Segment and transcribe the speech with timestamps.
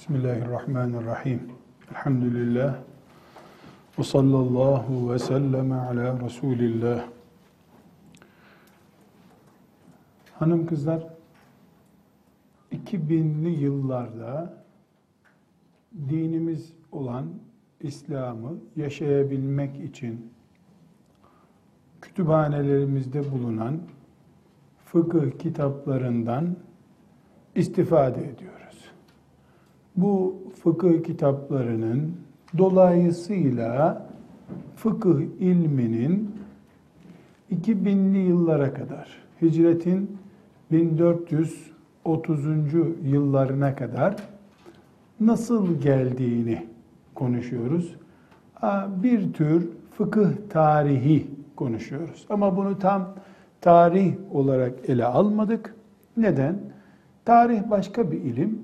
[0.00, 1.40] Bismillahirrahmanirrahim.
[1.90, 2.76] Elhamdülillah.
[3.98, 7.04] Ve sallallahu ve sellem ala Resulillah.
[10.38, 11.06] Hanım kızlar,
[12.72, 14.64] 2000'li yıllarda
[16.08, 17.26] dinimiz olan
[17.80, 20.32] İslam'ı yaşayabilmek için
[22.00, 23.80] kütüphanelerimizde bulunan
[24.84, 26.56] fıkıh kitaplarından
[27.54, 28.69] istifade ediyoruz.
[29.96, 32.12] Bu fıkıh kitaplarının
[32.58, 34.06] dolayısıyla
[34.76, 36.34] fıkıh ilminin
[37.52, 39.08] 2000'li yıllara kadar,
[39.42, 40.18] hicretin
[40.72, 42.44] 1430.
[43.04, 44.16] yıllarına kadar
[45.20, 46.66] nasıl geldiğini
[47.14, 47.96] konuşuyoruz.
[49.02, 52.26] Bir tür fıkıh tarihi konuşuyoruz.
[52.30, 53.14] Ama bunu tam
[53.60, 55.74] tarih olarak ele almadık.
[56.16, 56.58] Neden?
[57.24, 58.58] Tarih başka bir ilim.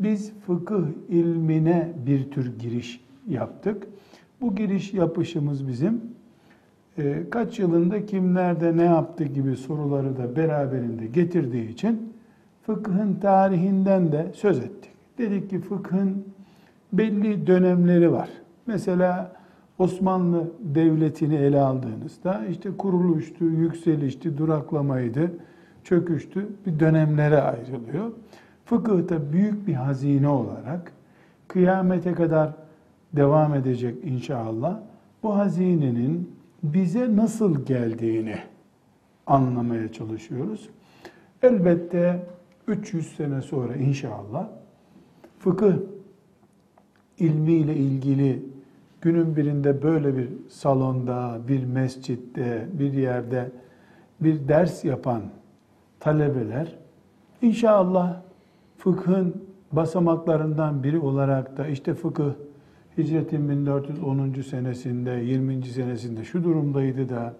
[0.00, 3.86] Biz fıkıh ilmine bir tür giriş yaptık.
[4.40, 6.00] Bu giriş yapışımız bizim
[6.98, 12.12] e, kaç yılında kim nerede ne yaptı gibi soruları da beraberinde getirdiği için
[12.62, 14.90] fıkhın tarihinden de söz ettik.
[15.18, 16.24] Dedik ki fıkhın
[16.92, 18.28] belli dönemleri var.
[18.66, 19.32] Mesela
[19.78, 25.30] Osmanlı Devleti'ni ele aldığınızda işte kuruluştu, yükselişti, duraklamaydı,
[25.84, 28.12] çöküştü bir dönemlere ayrılıyor.
[28.68, 30.92] Fıkıhta büyük bir hazine olarak
[31.48, 32.50] kıyamete kadar
[33.12, 34.80] devam edecek inşallah.
[35.22, 38.36] Bu hazinenin bize nasıl geldiğini
[39.26, 40.68] anlamaya çalışıyoruz.
[41.42, 42.26] Elbette
[42.66, 44.48] 300 sene sonra inşallah
[45.38, 45.74] fıkıh
[47.18, 48.42] ilmiyle ilgili
[49.00, 53.50] günün birinde böyle bir salonda, bir mescitte, bir yerde
[54.20, 55.22] bir ders yapan
[56.00, 56.74] talebeler
[57.42, 58.27] inşallah
[58.78, 62.32] fıkhın basamaklarından biri olarak da işte fıkıh
[62.98, 64.42] hicretin 1410.
[64.42, 65.64] senesinde, 20.
[65.64, 67.34] senesinde şu durumdaydı da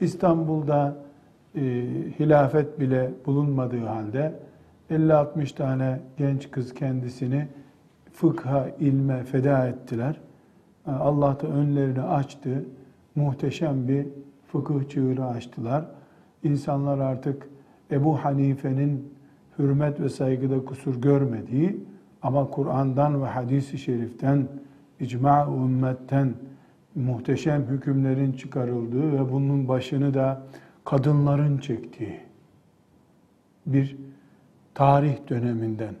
[0.00, 0.96] İstanbul'da
[1.54, 1.60] e,
[2.18, 4.34] hilafet bile bulunmadığı halde
[4.90, 7.48] 50-60 tane genç kız kendisini
[8.12, 10.20] fıkha, ilme feda ettiler.
[10.86, 12.64] Allah da önlerini açtı.
[13.14, 14.06] Muhteşem bir
[14.52, 15.84] fıkıh çığırı açtılar.
[16.42, 17.48] İnsanlar artık
[17.90, 19.13] Ebu Hanife'nin
[19.58, 21.84] hürmet ve saygıda kusur görmediği
[22.22, 24.48] ama Kur'an'dan ve hadis-i şeriften,
[25.00, 26.34] icma ümmetten
[26.94, 30.42] muhteşem hükümlerin çıkarıldığı ve bunun başını da
[30.84, 32.20] kadınların çektiği
[33.66, 33.96] bir
[34.74, 35.94] tarih döneminden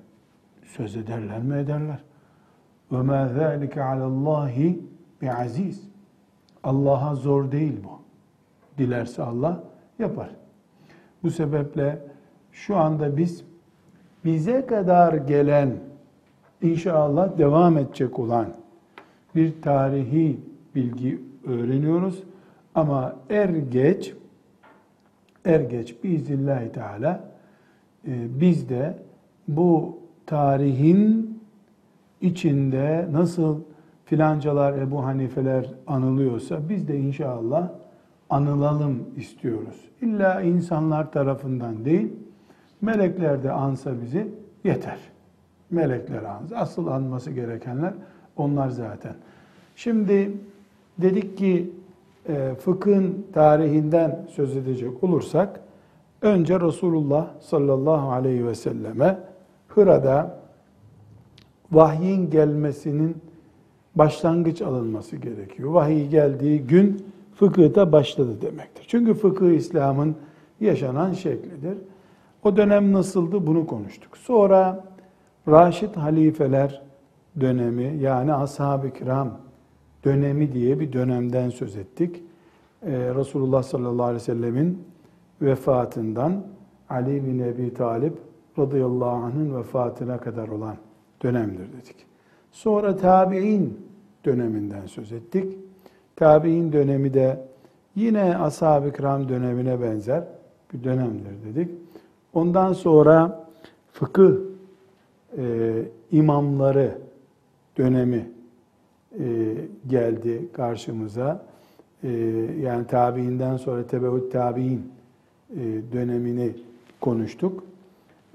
[0.64, 1.98] söz ederler mi ederler?
[2.92, 4.80] Ve ma zalika alallahi
[5.22, 5.88] bi aziz.
[6.64, 8.00] Allah'a zor değil bu.
[8.78, 9.64] Dilerse Allah
[9.98, 10.30] yapar.
[11.22, 12.13] Bu sebeple
[12.54, 13.44] şu anda biz
[14.24, 15.70] bize kadar gelen
[16.62, 18.46] inşallah devam edecek olan
[19.34, 20.40] bir tarihi
[20.74, 22.22] bilgi öğreniyoruz.
[22.74, 24.14] Ama er geç
[25.44, 27.24] er geç biiznillahü teala
[28.06, 28.98] e, biz de
[29.48, 31.38] bu tarihin
[32.20, 33.60] içinde nasıl
[34.04, 37.68] filancalar Ebu Hanifeler anılıyorsa biz de inşallah
[38.30, 39.80] anılalım istiyoruz.
[40.02, 42.12] İlla insanlar tarafından değil,
[42.84, 44.28] Melekler de ansa bizi
[44.64, 44.98] yeter.
[45.70, 46.56] Melekler ansa.
[46.56, 47.94] Asıl anması gerekenler
[48.36, 49.14] onlar zaten.
[49.76, 50.30] Şimdi
[50.98, 51.70] dedik ki
[52.28, 55.60] e, fıkhın tarihinden söz edecek olursak
[56.22, 59.18] önce Resulullah sallallahu aleyhi ve selleme
[59.68, 60.38] Hıra'da
[61.72, 63.16] vahyin gelmesinin
[63.94, 65.70] başlangıç alınması gerekiyor.
[65.70, 68.84] Vahiy geldiği gün fıkıhta başladı demektir.
[68.88, 70.16] Çünkü fıkıh İslam'ın
[70.60, 71.78] yaşanan şeklidir.
[72.44, 74.16] O dönem nasıldı bunu konuştuk.
[74.16, 74.84] Sonra
[75.48, 76.82] Raşid halifeler
[77.40, 79.38] dönemi yani ashab-ı kiram
[80.04, 82.22] dönemi diye bir dönemden söz ettik.
[82.82, 84.84] Ee, Resulullah sallallahu aleyhi ve sellemin
[85.42, 86.46] vefatından
[86.88, 88.18] Ali bin Ebi Talip
[88.58, 90.76] radıyallahu anh'ın vefatına kadar olan
[91.22, 91.96] dönemdir dedik.
[92.52, 93.86] Sonra tabi'in
[94.24, 95.58] döneminden söz ettik.
[96.16, 97.46] Tabi'in dönemi de
[97.94, 100.24] yine ashab-ı kiram dönemine benzer
[100.72, 101.83] bir dönemdir dedik.
[102.34, 103.46] Ondan sonra
[103.92, 104.34] fıkıh
[105.38, 106.98] e, imamları
[107.78, 108.30] dönemi
[109.18, 109.54] e,
[109.86, 111.46] geldi karşımıza.
[112.02, 112.10] E,
[112.60, 114.92] yani tabiinden sonra tebeut tabiin
[115.56, 116.52] e, dönemini
[117.00, 117.64] konuştuk.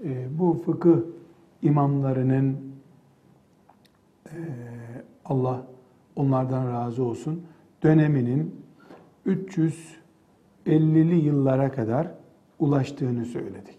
[0.04, 0.98] E, bu fıkıh
[1.62, 2.58] imamlarının
[4.26, 4.38] e,
[5.26, 5.66] Allah
[6.16, 7.44] onlardan razı olsun
[7.84, 8.56] döneminin
[9.28, 12.08] 350'li yıllara kadar
[12.60, 13.79] ulaştığını söyledik.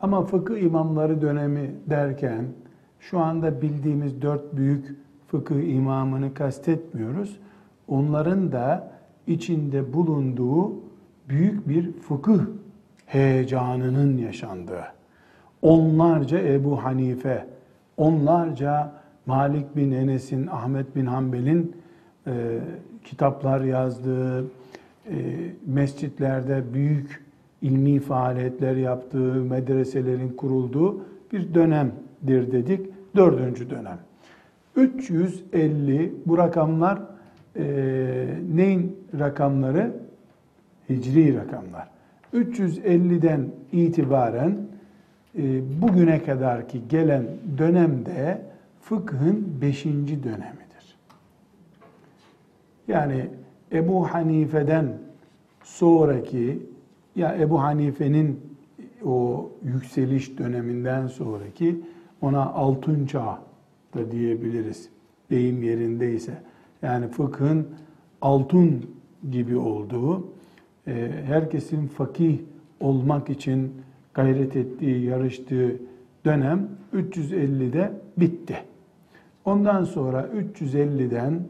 [0.00, 2.44] Ama fıkıh imamları dönemi derken
[3.00, 4.96] şu anda bildiğimiz dört büyük
[5.26, 7.38] fıkıh imamını kastetmiyoruz.
[7.88, 8.90] Onların da
[9.26, 10.72] içinde bulunduğu
[11.28, 12.40] büyük bir fıkıh
[13.06, 14.84] heyecanının yaşandığı.
[15.62, 17.46] Onlarca Ebu Hanife,
[17.96, 18.92] onlarca
[19.26, 21.76] Malik bin Enes'in, Ahmet bin Hanbel'in
[22.26, 22.58] e,
[23.04, 24.46] kitaplar yazdığı, e,
[25.66, 27.27] mescitlerde büyük
[27.62, 31.00] ilmi faaliyetler yaptığı, medreselerin kurulduğu
[31.32, 32.86] bir dönemdir dedik.
[33.16, 33.98] Dördüncü dönem.
[34.76, 36.98] 350 bu rakamlar
[37.56, 37.64] e,
[38.54, 39.92] neyin rakamları?
[40.88, 41.88] Hicri rakamlar.
[42.34, 44.56] 350'den itibaren
[45.38, 45.42] e,
[45.82, 47.26] bugüne kadar ki gelen
[47.58, 48.42] dönemde
[48.82, 50.96] fıkhın beşinci dönemidir.
[52.88, 53.26] Yani
[53.72, 54.86] Ebu Hanife'den
[55.62, 56.58] sonraki
[57.18, 58.40] ya Ebu Hanife'nin
[59.04, 61.80] o yükseliş döneminden sonraki
[62.20, 63.38] ona altın çağ
[63.94, 64.88] da diyebiliriz.
[65.30, 66.32] Deyim yerindeyse.
[66.82, 67.68] Yani fıkhın
[68.20, 68.86] altın
[69.30, 70.26] gibi olduğu,
[70.86, 72.38] e, herkesin fakih
[72.80, 73.72] olmak için
[74.14, 75.76] gayret ettiği, yarıştığı
[76.24, 78.56] dönem 350'de bitti.
[79.44, 81.42] Ondan sonra 350'den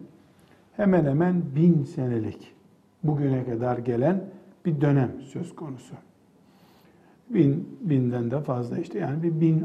[0.77, 2.53] hemen hemen bin senelik
[3.03, 4.25] bugüne kadar gelen
[4.69, 5.95] bir dönem söz konusu.
[7.31, 9.65] Bin, binden de fazla işte yani bir bin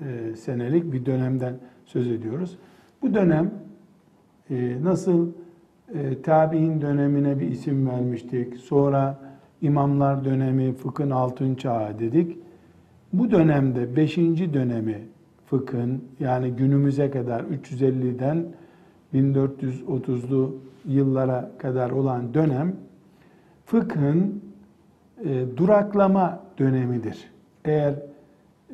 [0.00, 1.54] e, senelik bir dönemden
[1.84, 2.58] söz ediyoruz.
[3.02, 3.50] Bu dönem
[4.50, 5.28] e, nasıl
[5.94, 9.18] e, tabi'in dönemine bir isim vermiştik, sonra
[9.60, 12.38] imamlar dönemi, fıkhın altın çağı dedik.
[13.12, 15.02] Bu dönemde beşinci dönemi
[15.46, 18.46] fıkhın yani günümüze kadar 350'den
[19.14, 22.76] 1430'lu yıllara kadar olan dönem
[23.66, 24.42] fıkhın
[25.24, 27.30] e, duraklama dönemidir.
[27.64, 27.94] Eğer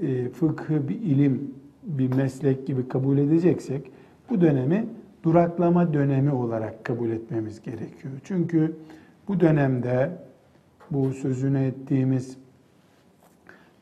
[0.02, 3.90] e, fıkhı bir ilim, bir meslek gibi kabul edeceksek
[4.30, 4.86] bu dönemi
[5.22, 8.14] duraklama dönemi olarak kabul etmemiz gerekiyor.
[8.24, 8.76] Çünkü
[9.28, 10.10] bu dönemde
[10.90, 12.36] bu sözünü ettiğimiz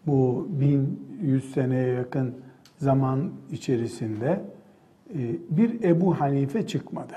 [0.06, 2.34] bu 1100 seneye yakın
[2.78, 4.40] zaman içerisinde
[5.14, 5.18] e,
[5.50, 7.14] bir Ebu Hanife çıkmadı.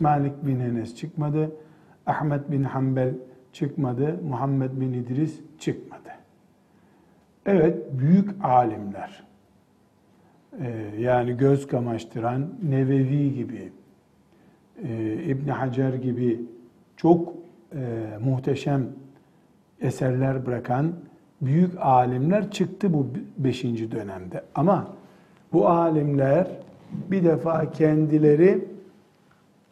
[0.00, 1.50] Malik bin Enes çıkmadı.
[2.06, 3.14] Ahmet bin Hanbel
[3.52, 4.20] çıkmadı.
[4.28, 6.10] Muhammed bin İdris çıkmadı.
[7.46, 9.24] Evet, büyük alimler,
[10.60, 13.72] e, yani göz kamaştıran Nevevi gibi,
[14.88, 16.40] e, İbn Hacer gibi
[16.96, 17.34] çok
[18.20, 18.86] muhteşem
[19.80, 20.92] eserler bırakan
[21.40, 23.06] büyük alimler çıktı bu
[23.38, 24.42] beşinci dönemde.
[24.54, 24.94] Ama
[25.52, 26.48] bu alimler
[27.10, 28.64] bir defa kendileri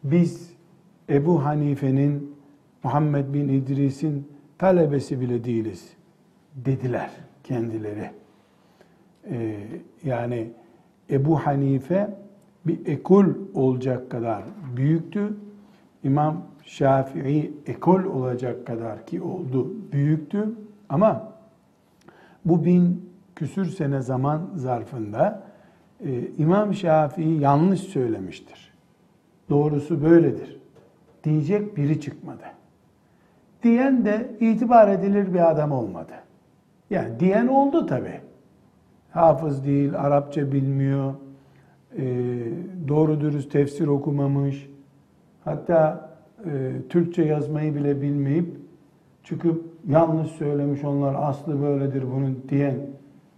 [0.03, 0.52] biz
[1.09, 2.35] Ebu Hanife'nin,
[2.83, 4.27] Muhammed bin İdris'in
[4.57, 5.93] talebesi bile değiliz
[6.55, 7.09] dediler
[7.43, 8.11] kendileri.
[9.29, 9.57] Ee,
[10.03, 10.49] yani
[11.09, 12.09] Ebu Hanife
[12.65, 14.43] bir ekol olacak kadar
[14.75, 15.33] büyüktü.
[16.03, 20.49] İmam Şafii ekol olacak kadar ki oldu, büyüktü.
[20.89, 21.33] Ama
[22.45, 25.43] bu bin küsür sene zaman zarfında
[26.05, 28.73] e, İmam Şafii yanlış söylemiştir.
[29.49, 30.62] Doğrusu böyledir.
[31.23, 32.43] Diyecek biri çıkmadı.
[33.63, 36.13] Diyen de itibar edilir bir adam olmadı.
[36.89, 38.21] Yani diyen oldu tabi.
[39.11, 41.13] Hafız değil, Arapça bilmiyor,
[41.97, 42.05] e,
[42.87, 44.69] doğru dürüst tefsir okumamış,
[45.45, 46.09] hatta
[46.45, 48.57] e, Türkçe yazmayı bile bilmeyip
[49.23, 52.75] çıkıp yanlış söylemiş onlar aslı böyledir bunun diyen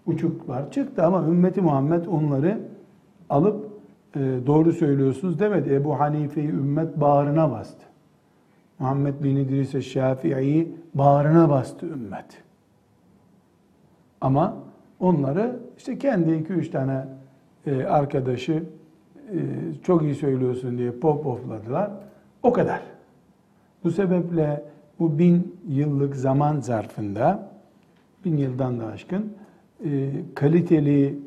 [0.05, 2.59] uçuklar çıktı ama ümmeti Muhammed onları
[3.29, 3.64] alıp
[4.19, 5.73] doğru söylüyorsunuz demedi.
[5.73, 7.85] Ebu Hanife'yi ümmet bağrına bastı.
[8.79, 12.43] Muhammed bin İdris Şafii'yi bağrına bastı ümmet.
[14.21, 14.57] Ama
[14.99, 17.05] onları işte kendi iki üç tane
[17.67, 18.63] e, arkadaşı
[19.31, 19.37] e,
[19.83, 21.91] çok iyi söylüyorsun diye pop ofladılar.
[22.43, 22.81] O kadar.
[23.83, 24.63] Bu sebeple
[24.99, 27.49] bu bin yıllık zaman zarfında,
[28.25, 29.33] bin yıldan da aşkın,
[29.85, 31.19] e, kaliteli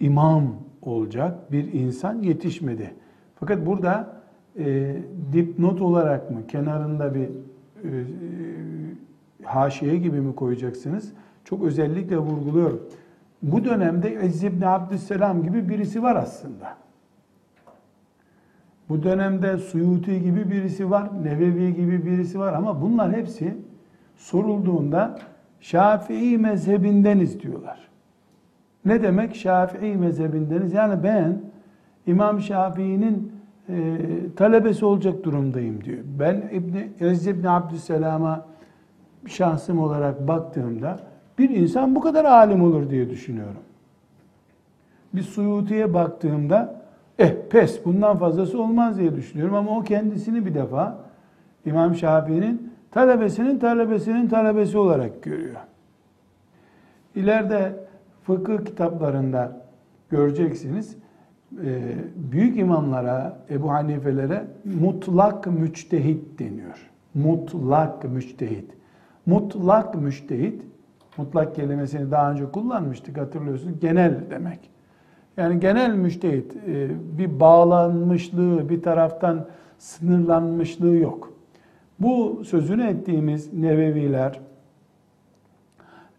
[0.00, 0.54] imam
[0.86, 2.94] olacak bir insan yetişmedi.
[3.40, 4.16] Fakat burada
[4.58, 4.96] e,
[5.32, 7.88] dipnot olarak mı, kenarında bir e,
[9.42, 11.12] haşiye gibi mi koyacaksınız?
[11.44, 12.88] Çok özellikle vurguluyorum.
[13.42, 16.76] Bu dönemde İzz ibn Abdüsselam gibi birisi var aslında.
[18.88, 23.56] Bu dönemde Suyuti gibi birisi var, Nevevi gibi birisi var ama bunlar hepsi
[24.16, 25.18] sorulduğunda
[25.60, 27.88] Şafii mezhebindeniz diyorlar.
[28.84, 30.72] Ne demek Şafii mezhebindeniz?
[30.72, 31.40] Yani ben
[32.06, 33.32] İmam Şafii'nin
[33.68, 33.96] e,
[34.36, 35.98] talebesi olacak durumdayım diyor.
[36.18, 38.46] Ben İbni, İzz İbni Abdüsselam'a
[39.26, 40.98] şansım olarak baktığımda
[41.38, 43.62] bir insan bu kadar alim olur diye düşünüyorum.
[45.14, 46.80] bir Suyuti'ye baktığımda
[47.18, 50.98] eh pes bundan fazlası olmaz diye düşünüyorum ama o kendisini bir defa
[51.66, 55.56] İmam Şafii'nin talebesinin talebesinin talebesi olarak görüyor.
[57.14, 57.83] İleride
[58.24, 59.60] fıkıh kitaplarında
[60.10, 60.96] göreceksiniz
[61.64, 61.94] e,
[62.32, 64.44] büyük imamlara, Ebu Hanifelere
[64.80, 66.90] mutlak müçtehit deniyor.
[67.14, 68.70] Mutlak müçtehit.
[69.26, 70.62] Mutlak müçtehit,
[71.16, 74.70] mutlak kelimesini daha önce kullanmıştık hatırlıyorsunuz, genel demek.
[75.36, 79.46] Yani genel müçtehit, e, bir bağlanmışlığı, bir taraftan
[79.78, 81.32] sınırlanmışlığı yok.
[81.98, 84.40] Bu sözünü ettiğimiz Neveviler,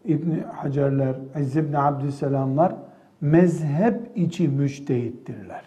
[0.06, 2.74] İbni Hacerler, İzz ibn Abdüsselamlar
[3.20, 5.64] mezhep içi müçtehittirler.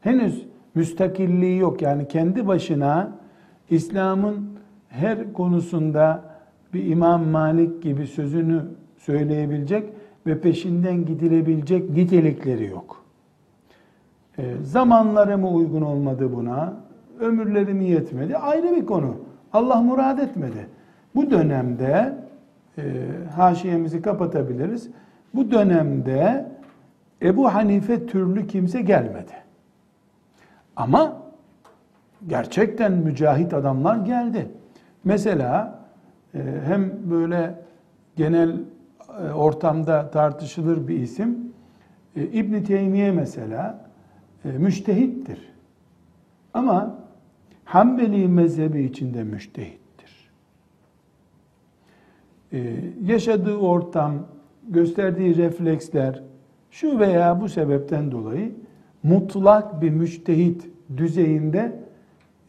[0.00, 1.82] Henüz müstakilliği yok.
[1.82, 3.12] Yani kendi başına
[3.70, 6.22] İslam'ın her konusunda
[6.74, 8.62] bir İmam Malik gibi sözünü
[8.98, 9.92] söyleyebilecek
[10.26, 13.04] ve peşinden gidilebilecek nitelikleri yok.
[14.38, 16.76] E, zamanları mı uygun olmadı buna?
[17.20, 18.36] Ömürleri mi yetmedi?
[18.36, 19.16] Ayrı bir konu.
[19.52, 20.68] Allah murad etmedi.
[21.14, 22.14] Bu dönemde
[22.78, 22.82] e,
[23.36, 24.90] haşiyemizi kapatabiliriz.
[25.34, 26.52] Bu dönemde
[27.22, 29.32] Ebu Hanife türlü kimse gelmedi.
[30.76, 31.22] Ama
[32.26, 34.48] gerçekten mücahit adamlar geldi.
[35.04, 35.78] Mesela
[36.34, 37.54] e, hem böyle
[38.16, 38.60] genel
[39.28, 41.52] e, ortamda tartışılır bir isim
[42.16, 43.80] e, İbn Teymiye mesela
[44.44, 45.52] müştehittir.
[46.54, 47.02] Ama
[47.64, 49.81] Hanbeli mezhebi içinde müştehittir.
[53.04, 54.12] Yaşadığı ortam,
[54.68, 56.22] gösterdiği refleksler
[56.70, 58.52] şu veya bu sebepten dolayı
[59.02, 61.72] mutlak bir müçtehit düzeyinde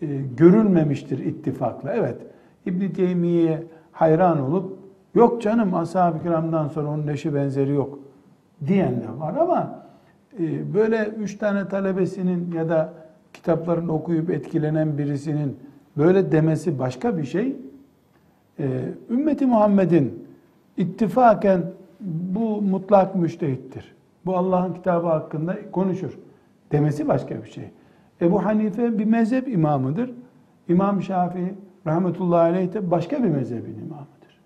[0.01, 0.07] e,
[0.37, 1.93] görülmemiştir ittifakla.
[1.93, 2.17] Evet,
[2.65, 4.77] İbn Teymiye hayran olup
[5.15, 7.99] yok canım ashab-ı kiramdan sonra onun eşi benzeri yok
[8.67, 9.85] diyen de var ama
[10.39, 12.93] e, böyle üç tane talebesinin ya da
[13.33, 15.57] kitaplarını okuyup etkilenen birisinin
[15.97, 17.55] böyle demesi başka bir şey.
[18.59, 20.27] E, ümmeti Muhammed'in
[20.77, 21.63] ittifaken
[21.99, 23.95] bu mutlak müştehittir.
[24.25, 26.17] Bu Allah'ın kitabı hakkında konuşur
[26.71, 27.71] demesi başka bir şey.
[28.21, 30.11] Ebu Hanife bir mezhep imamıdır.
[30.67, 31.53] İmam Şafii
[31.87, 34.39] rahmetullahi aleyh de başka bir mezhebin imamıdır.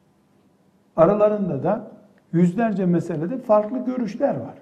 [0.95, 1.91] Aralarında da
[2.33, 4.55] yüzlerce meselede farklı görüşler var.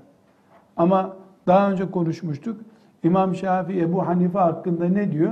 [0.78, 1.16] Ama
[1.48, 2.62] daha önce konuşmuştuk.
[3.04, 5.32] İmam Şafii Ebu Hanife hakkında ne diyor?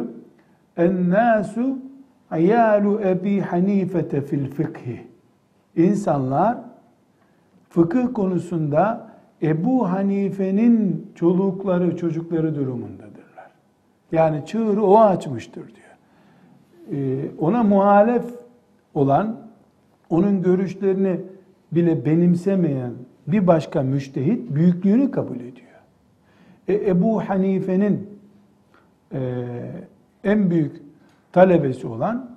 [0.77, 1.77] En-nasu
[2.33, 5.07] ayalu Ebi Hanifete fil fıkhi.
[5.75, 6.57] İnsanlar
[7.69, 9.11] fıkıh konusunda
[9.41, 13.51] Ebu Hanife'nin çolukları, çocukları durumundadırlar.
[14.11, 15.97] Yani çığırı o açmıştır diyor.
[16.91, 18.25] Ee, ona muhalef
[18.93, 19.39] olan,
[20.09, 21.21] onun görüşlerini
[21.71, 22.91] bile benimsemeyen
[23.27, 25.81] bir başka müştehit büyüklüğünü kabul ediyor.
[26.67, 28.09] E, Ebu Hanife'nin
[29.13, 29.19] e,
[30.23, 30.82] en büyük
[31.33, 32.29] talebesi olan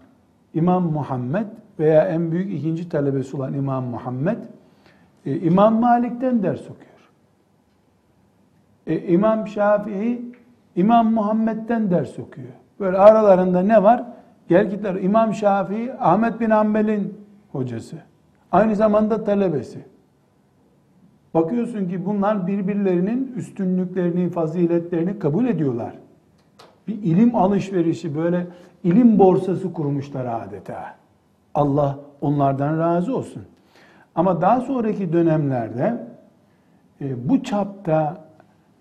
[0.55, 1.47] İmam Muhammed
[1.79, 4.39] veya en büyük ikinci talebesi olan İmam Muhammed
[5.27, 7.11] e, İmam Malik'ten ders okuyor.
[8.87, 10.33] E, İmam Şafii
[10.77, 12.53] İmam Muhammed'den ders okuyor.
[12.81, 14.05] Böyle aralarında ne var?
[14.49, 14.95] Gel gitler.
[14.95, 17.15] İmam Şafii Ahmet bin Hanbel'in
[17.53, 17.97] hocası.
[18.53, 19.79] Aynı zamanda talebesi.
[21.35, 25.93] Bakıyorsun ki bunlar birbirlerinin üstünlüklerini, faziletlerini kabul ediyorlar.
[26.89, 28.47] Bir ilim alışverişi böyle
[28.85, 30.95] ilim borsası kurmuşlar adeta.
[31.55, 33.43] Allah onlardan razı olsun.
[34.15, 36.07] Ama daha sonraki dönemlerde
[37.01, 38.25] e, bu çapta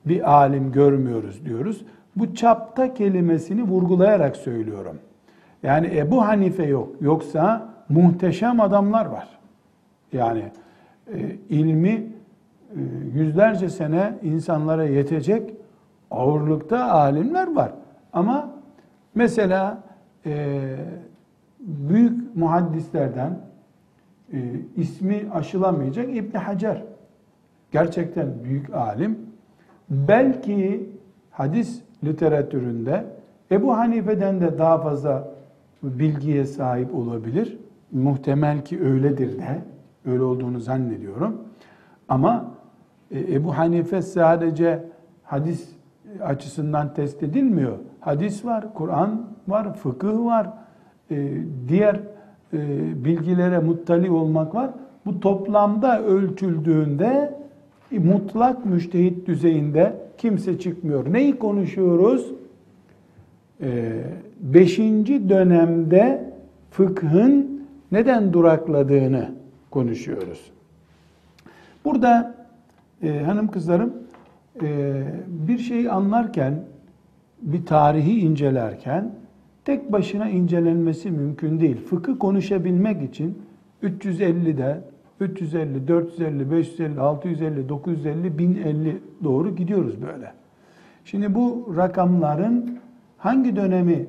[0.06, 1.86] bir alim görmüyoruz diyoruz.
[2.16, 5.00] Bu çapta kelimesini vurgulayarak söylüyorum.
[5.64, 6.90] Yani Ebu Hanife yok.
[7.02, 9.28] Yoksa muhteşem adamlar var.
[10.14, 10.44] Yani
[11.14, 12.80] e, ilmi e,
[13.14, 15.54] yüzlerce sene insanlara yetecek
[16.12, 17.72] ağırlıkta alimler var.
[18.14, 18.55] Ama
[19.16, 19.84] mesela
[20.26, 20.76] e,
[21.60, 23.40] büyük muhaddislerden
[24.34, 24.38] e,
[24.76, 26.84] ismi aşılamayacak İbn Hacer.
[27.72, 29.18] Gerçekten büyük alim.
[29.90, 30.90] Belki
[31.32, 33.06] hadis literatüründe
[33.52, 35.36] Ebu Hanife'den de daha fazla
[35.84, 37.58] bilgiye sahip olabilir.
[37.92, 39.62] Muhtemel ki öyledir de.
[40.06, 41.42] Öyle olduğunu zannediyorum.
[42.10, 42.52] Ama
[43.12, 44.84] e, Ebu Hanife sadece
[45.24, 45.75] hadis
[46.24, 47.78] açısından test edilmiyor.
[48.00, 50.50] Hadis var, Kur'an var, fıkıh var,
[51.12, 51.32] e,
[51.68, 51.96] diğer
[52.54, 52.60] e,
[53.06, 54.70] bilgilere muttali olmak var.
[55.06, 57.36] Bu toplamda ölçüldüğünde
[57.92, 61.14] mutlak müştehit düzeyinde kimse çıkmıyor.
[61.14, 62.32] Neyi konuşuyoruz?
[63.62, 64.04] Ee,
[64.42, 66.34] beşinci dönemde
[66.72, 69.32] fıkhın neden durakladığını
[69.72, 70.52] konuşuyoruz.
[71.86, 72.36] Burada
[73.04, 74.05] e, hanım kızlarım e,
[75.28, 76.64] bir şeyi anlarken,
[77.42, 79.12] bir tarihi incelerken
[79.66, 81.78] tek başına incelenmesi mümkün değil.
[81.78, 83.38] Fıkı konuşabilmek için
[83.84, 84.82] 350'de
[85.20, 90.32] 350, 450, 550, 650, 950, 1050 doğru gidiyoruz böyle.
[91.06, 92.80] Şimdi bu rakamların
[93.18, 94.06] hangi dönemi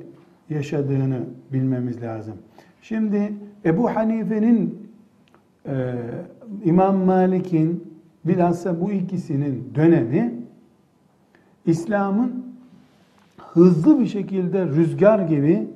[0.51, 1.19] yaşadığını
[1.53, 2.35] bilmemiz lazım.
[2.83, 3.33] Şimdi
[3.65, 4.89] Ebu Hanife'nin,
[5.67, 5.95] e,
[6.65, 7.85] İmam Malik'in,
[8.25, 10.35] bilhassa bu ikisinin dönemi
[11.67, 12.47] İslam'ın
[13.39, 15.69] hızlı bir şekilde rüzgar gibi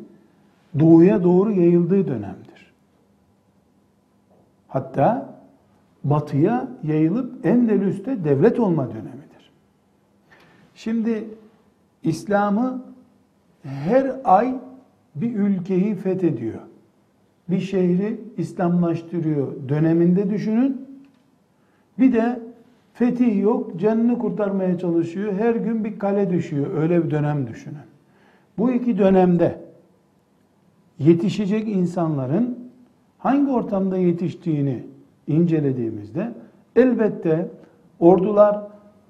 [0.78, 2.73] doğuya doğru yayıldığı dönemdir.
[4.68, 5.35] Hatta
[6.04, 9.50] batıya yayılıp Endülüs'te devlet olma dönemidir.
[10.75, 11.25] Şimdi
[12.02, 12.82] İslam'ı
[13.62, 14.54] her ay
[15.14, 16.61] bir ülkeyi fethediyor.
[17.49, 20.87] Bir şehri İslamlaştırıyor döneminde düşünün.
[21.99, 22.39] Bir de
[23.00, 25.33] fetih yok, canını kurtarmaya çalışıyor.
[25.38, 26.66] Her gün bir kale düşüyor.
[26.75, 27.76] Öyle bir dönem düşünün.
[28.59, 29.59] Bu iki dönemde
[30.99, 32.59] yetişecek insanların
[33.19, 34.83] hangi ortamda yetiştiğini
[35.26, 36.33] incelediğimizde
[36.76, 37.49] elbette
[38.00, 38.61] ordular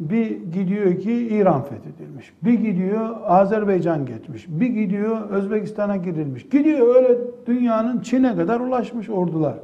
[0.01, 2.33] bir gidiyor ki İran fethedilmiş.
[2.43, 4.47] Bir gidiyor Azerbaycan geçmiş.
[4.49, 6.49] Bir gidiyor Özbekistan'a girilmiş.
[6.49, 9.55] Gidiyor öyle dünyanın Çin'e kadar ulaşmış ordular.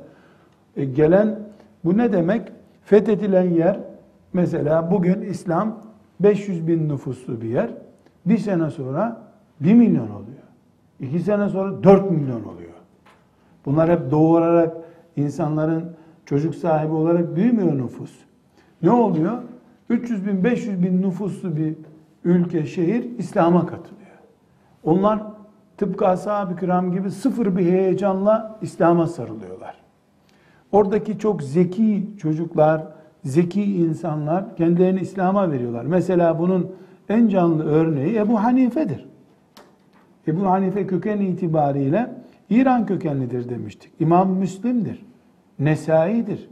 [0.77, 1.39] E gelen
[1.85, 2.43] bu ne demek?
[2.85, 3.81] Fethedilen yer
[4.37, 5.81] mesela bugün İslam
[6.21, 7.71] 500 bin nüfuslu bir yer.
[8.27, 9.23] Bir sene sonra
[9.61, 10.47] 1 milyon oluyor.
[11.01, 12.73] İki sene sonra 4 milyon oluyor.
[13.67, 14.77] Bunlar hep doğurarak
[15.17, 18.13] insanların çocuk sahibi olarak büyümüyor nüfus.
[18.83, 19.43] Ne oluyor?
[19.91, 21.75] 300 bin, 500 bin nüfuslu bir
[22.25, 24.17] ülke, şehir İslam'a katılıyor.
[24.85, 25.23] Onlar
[25.77, 29.77] tıpkı ashab-ı kiram gibi sıfır bir heyecanla İslam'a sarılıyorlar.
[30.73, 32.96] Oradaki çok zeki çocuklar,
[33.27, 35.85] zeki insanlar kendilerini İslam'a veriyorlar.
[35.85, 36.73] Mesela bunun
[37.09, 39.07] en canlı örneği Ebu Hanife'dir.
[40.29, 42.11] Ebu Hanife köken itibariyle
[42.51, 43.93] İran kökenlidir demiştik.
[44.01, 45.07] İmam Müslim'dir.
[45.59, 46.49] Nesai'dir.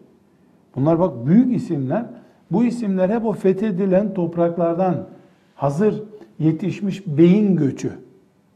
[0.76, 2.04] Bunlar bak büyük isimler.
[2.50, 5.06] Bu isimler hep o fethedilen topraklardan
[5.54, 6.02] hazır
[6.38, 7.92] yetişmiş beyin göçü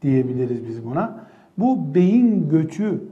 [0.01, 1.19] diyebiliriz biz buna.
[1.57, 3.03] Bu beyin göçü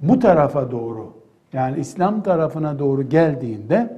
[0.00, 1.12] bu tarafa doğru
[1.52, 3.93] yani İslam tarafına doğru geldiğinde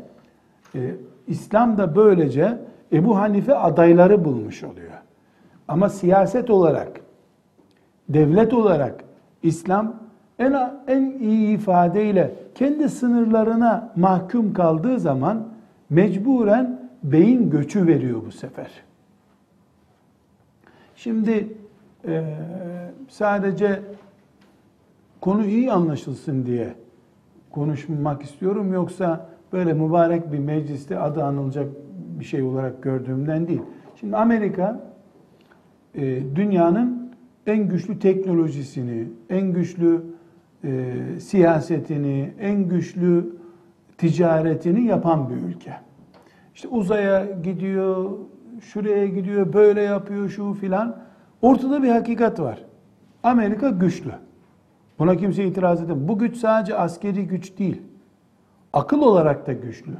[0.75, 0.95] e,
[1.27, 2.59] İslam da böylece
[2.93, 4.93] Ebu Hanife adayları bulmuş oluyor.
[5.69, 7.01] Ama siyaset olarak,
[8.09, 9.05] devlet olarak
[9.43, 9.95] İslam
[10.39, 10.57] en,
[10.89, 15.49] en iyi ifadeyle kendi sınırlarına mahkum kaldığı zaman
[15.91, 18.71] mecburen beyin göçü veriyor bu sefer.
[20.97, 21.49] Şimdi
[22.05, 22.37] e,
[23.09, 23.83] sadece
[25.21, 26.75] konu iyi anlaşılsın diye
[27.51, 31.69] konuşmak istiyorum yoksa böyle mübarek bir mecliste adı anılacak
[32.21, 33.63] bir şey olarak gördüğümden değil.
[34.01, 34.81] Şimdi Amerika
[35.95, 37.13] e, dünyanın
[37.47, 40.05] en güçlü teknolojisini, en güçlü
[40.65, 43.37] e, siyasetini, en güçlü
[43.99, 45.73] ticaretini yapan bir ülke.
[46.55, 48.11] İşte uzaya gidiyor,
[48.61, 50.97] şuraya gidiyor, böyle yapıyor, şu filan.
[51.43, 52.65] Ortada bir hakikat var.
[53.23, 54.13] Amerika güçlü.
[54.99, 56.09] Buna kimse itiraz edemez.
[56.09, 57.83] Bu güç sadece askeri güç değil.
[58.77, 59.93] Akıl olarak da güçlü.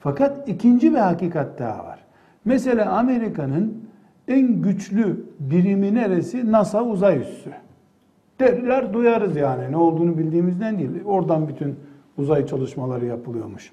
[0.00, 1.98] Fakat ikinci bir hakikat daha var.
[2.44, 3.84] Mesela Amerika'nın
[4.28, 6.52] en güçlü birimi neresi?
[6.52, 7.50] NASA uzay üssü.
[8.40, 10.90] Derler duyarız yani ne olduğunu bildiğimizden değil.
[11.04, 11.76] Oradan bütün
[12.16, 13.72] uzay çalışmaları yapılıyormuş.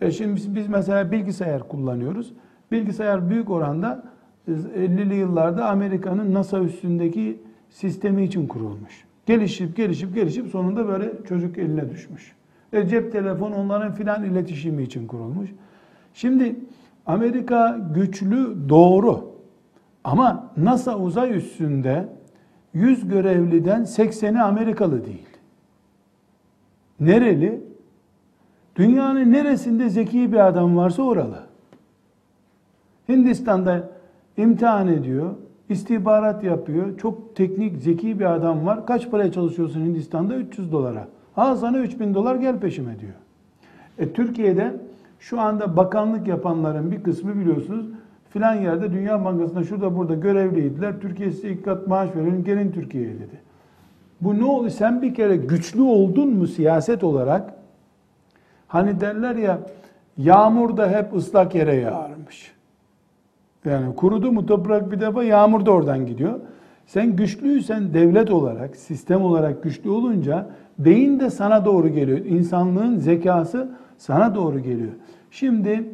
[0.00, 2.32] E şimdi biz, biz mesela bilgisayar kullanıyoruz.
[2.72, 4.04] Bilgisayar büyük oranda
[4.48, 9.04] 50'li yıllarda Amerika'nın NASA üstündeki sistemi için kurulmuş.
[9.26, 12.34] Gelişip gelişip gelişip sonunda böyle çocuk eline düşmüş.
[12.72, 15.50] E cep telefonu onların filan iletişimi için kurulmuş.
[16.14, 16.56] Şimdi
[17.06, 19.32] Amerika güçlü doğru
[20.04, 22.08] ama NASA uzay üstünde
[22.74, 25.26] 100 görevliden 80'i Amerikalı değil.
[27.00, 27.64] Nereli?
[28.76, 31.42] Dünyanın neresinde zeki bir adam varsa oralı.
[33.08, 33.90] Hindistan'da
[34.36, 35.34] imtihan ediyor,
[35.68, 36.98] istihbarat yapıyor.
[36.98, 38.86] Çok teknik, zeki bir adam var.
[38.86, 40.36] Kaç paraya çalışıyorsun Hindistan'da?
[40.36, 41.08] 300 dolara.
[41.36, 43.12] Al sana 3000 dolar gel peşime diyor.
[43.98, 44.76] E, Türkiye'de
[45.20, 47.86] şu anda bakanlık yapanların bir kısmı biliyorsunuz
[48.30, 51.00] filan yerde Dünya Bankası'nda şurada burada görevliydiler.
[51.00, 53.40] Türkiye size ilk kat maaş verelim gelin Türkiye'ye dedi.
[54.20, 54.70] Bu ne oldu?
[54.70, 57.54] Sen bir kere güçlü oldun mu siyaset olarak?
[58.68, 59.58] Hani derler ya
[60.18, 62.52] yağmur da hep ıslak yere yağarmış.
[63.64, 66.40] Yani kurudu mu toprak bir defa yağmur da oradan gidiyor.
[66.86, 70.46] Sen güçlüysen devlet olarak, sistem olarak güçlü olunca
[70.78, 72.18] beyin de sana doğru geliyor.
[72.18, 73.68] İnsanlığın zekası
[73.98, 74.92] sana doğru geliyor.
[75.30, 75.84] Şimdi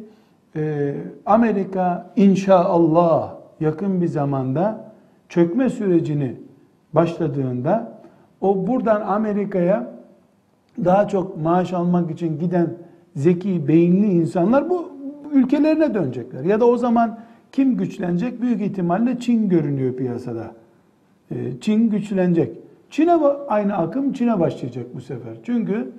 [0.55, 0.93] e,
[1.25, 4.91] Amerika inşallah yakın bir zamanda
[5.29, 6.35] çökme sürecini
[6.93, 7.99] başladığında
[8.41, 9.87] o buradan Amerika'ya
[10.85, 12.73] daha çok maaş almak için giden
[13.15, 14.91] zeki, beyinli insanlar bu
[15.33, 16.43] ülkelerine dönecekler.
[16.43, 17.19] Ya da o zaman
[17.51, 18.41] kim güçlenecek?
[18.41, 20.51] Büyük ihtimalle Çin görünüyor piyasada.
[21.31, 22.57] Ee, Çin güçlenecek.
[22.89, 23.13] Çin'e
[23.47, 25.33] aynı akım Çin'e başlayacak bu sefer.
[25.43, 25.91] Çünkü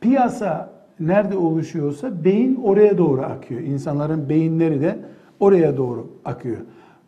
[0.00, 3.60] piyasa nerede oluşuyorsa beyin oraya doğru akıyor.
[3.60, 4.98] İnsanların beyinleri de
[5.40, 6.58] oraya doğru akıyor.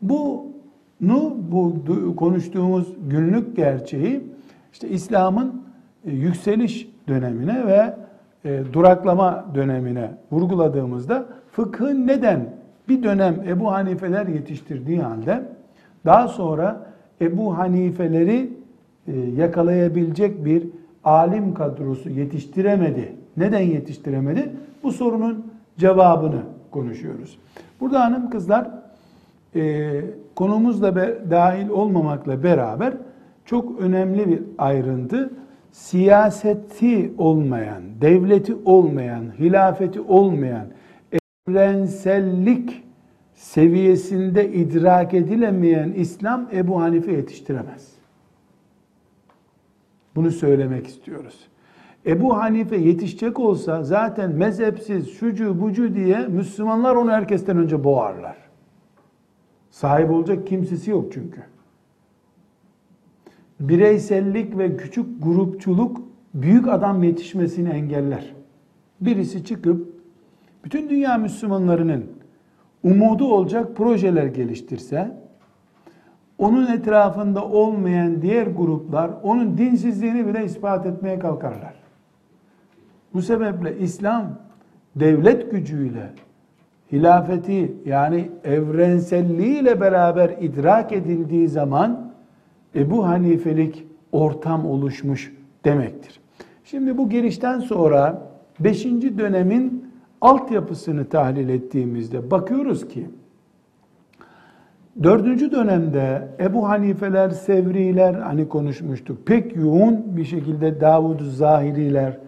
[0.03, 1.77] Bunu bu
[2.17, 4.21] konuştuğumuz günlük gerçeği
[4.73, 5.63] işte İslam'ın
[6.05, 7.95] e, yükseliş dönemine ve
[8.45, 12.55] e, duraklama dönemine vurguladığımızda fıkhın neden
[12.89, 15.43] bir dönem Ebu Hanifeler yetiştirdiği halde
[16.05, 16.89] daha sonra
[17.21, 18.51] Ebu Hanifeleri
[19.09, 20.67] e, yakalayabilecek bir
[21.05, 23.13] alim kadrosu yetiştiremedi.
[23.37, 24.53] Neden yetiştiremedi?
[24.83, 25.47] Bu sorunun
[25.79, 27.39] cevabını konuşuyoruz.
[27.81, 28.71] Burada hanım kızlar
[29.55, 29.91] e,
[30.37, 30.97] konumuzla
[31.31, 32.95] dahil olmamakla beraber
[33.45, 35.31] çok önemli bir ayrıntı
[35.73, 40.67] siyaseti olmayan, devleti olmayan, hilafeti olmayan,
[41.49, 42.83] evrensellik
[43.40, 47.92] seviyesinde idrak edilemeyen İslam Ebu Hanife yetiştiremez.
[50.16, 51.48] Bunu söylemek istiyoruz.
[52.07, 58.37] Ebu Hanife yetişecek olsa zaten mezhepsiz, şucu bucu diye Müslümanlar onu herkesten önce boğarlar.
[59.70, 61.42] Sahip olacak kimsesi yok çünkü
[63.61, 66.03] bireysellik ve küçük grupçuluk
[66.35, 68.35] büyük adam yetişmesini engeller.
[69.00, 69.94] Birisi çıkıp
[70.64, 72.20] bütün dünya Müslümanlarının
[72.85, 75.16] umudu olacak projeler geliştirse,
[76.38, 81.75] onun etrafında olmayan diğer gruplar onun dinsizliğini bile ispat etmeye kalkarlar.
[83.14, 84.38] Bu sebeple İslam
[84.97, 86.11] devlet gücüyle
[86.93, 92.12] hilafeti yani evrenselliğiyle beraber idrak edildiği zaman
[92.75, 95.33] Ebu Hanifelik ortam oluşmuş
[95.64, 96.21] demektir.
[96.64, 98.23] Şimdi bu girişten sonra
[98.61, 98.85] 5.
[99.19, 99.89] dönemin
[100.21, 103.07] altyapısını tahlil ettiğimizde bakıyoruz ki
[105.03, 105.53] 4.
[105.53, 109.27] dönemde Ebu Hanifeler, Sevriler hani konuşmuştuk.
[109.27, 112.19] Pek yoğun bir şekilde Davud Zahiriler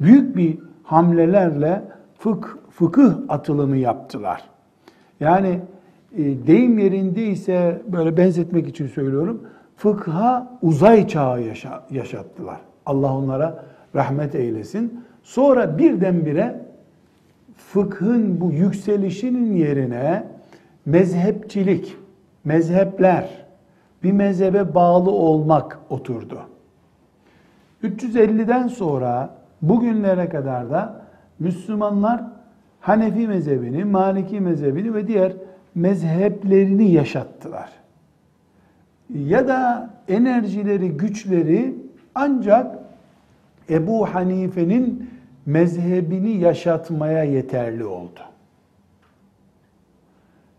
[0.00, 1.82] büyük bir hamlelerle
[2.18, 4.42] fık, fıkıh atılımı yaptılar.
[5.20, 5.60] Yani
[6.18, 9.42] e, deyim yerinde ise böyle benzetmek için söylüyorum
[9.76, 12.60] fıkha uzay çağı yaşa, yaşattılar.
[12.86, 15.04] Allah onlara rahmet eylesin.
[15.22, 16.60] Sonra birdenbire
[17.72, 20.24] fıkhın bu yükselişinin yerine
[20.86, 21.96] mezhepçilik,
[22.44, 23.28] mezhepler,
[24.02, 26.40] bir mezhebe bağlı olmak oturdu.
[27.84, 31.02] 350'den sonra bugünlere kadar da
[31.38, 32.22] Müslümanlar
[32.80, 35.32] Hanefi mezhebini, Maliki mezhebini ve diğer
[35.74, 37.72] mezheplerini yaşattılar
[39.14, 41.74] ya da enerjileri, güçleri
[42.14, 42.78] ancak
[43.70, 45.01] Ebu Hanife'nin
[45.46, 48.20] mezhebini yaşatmaya yeterli oldu.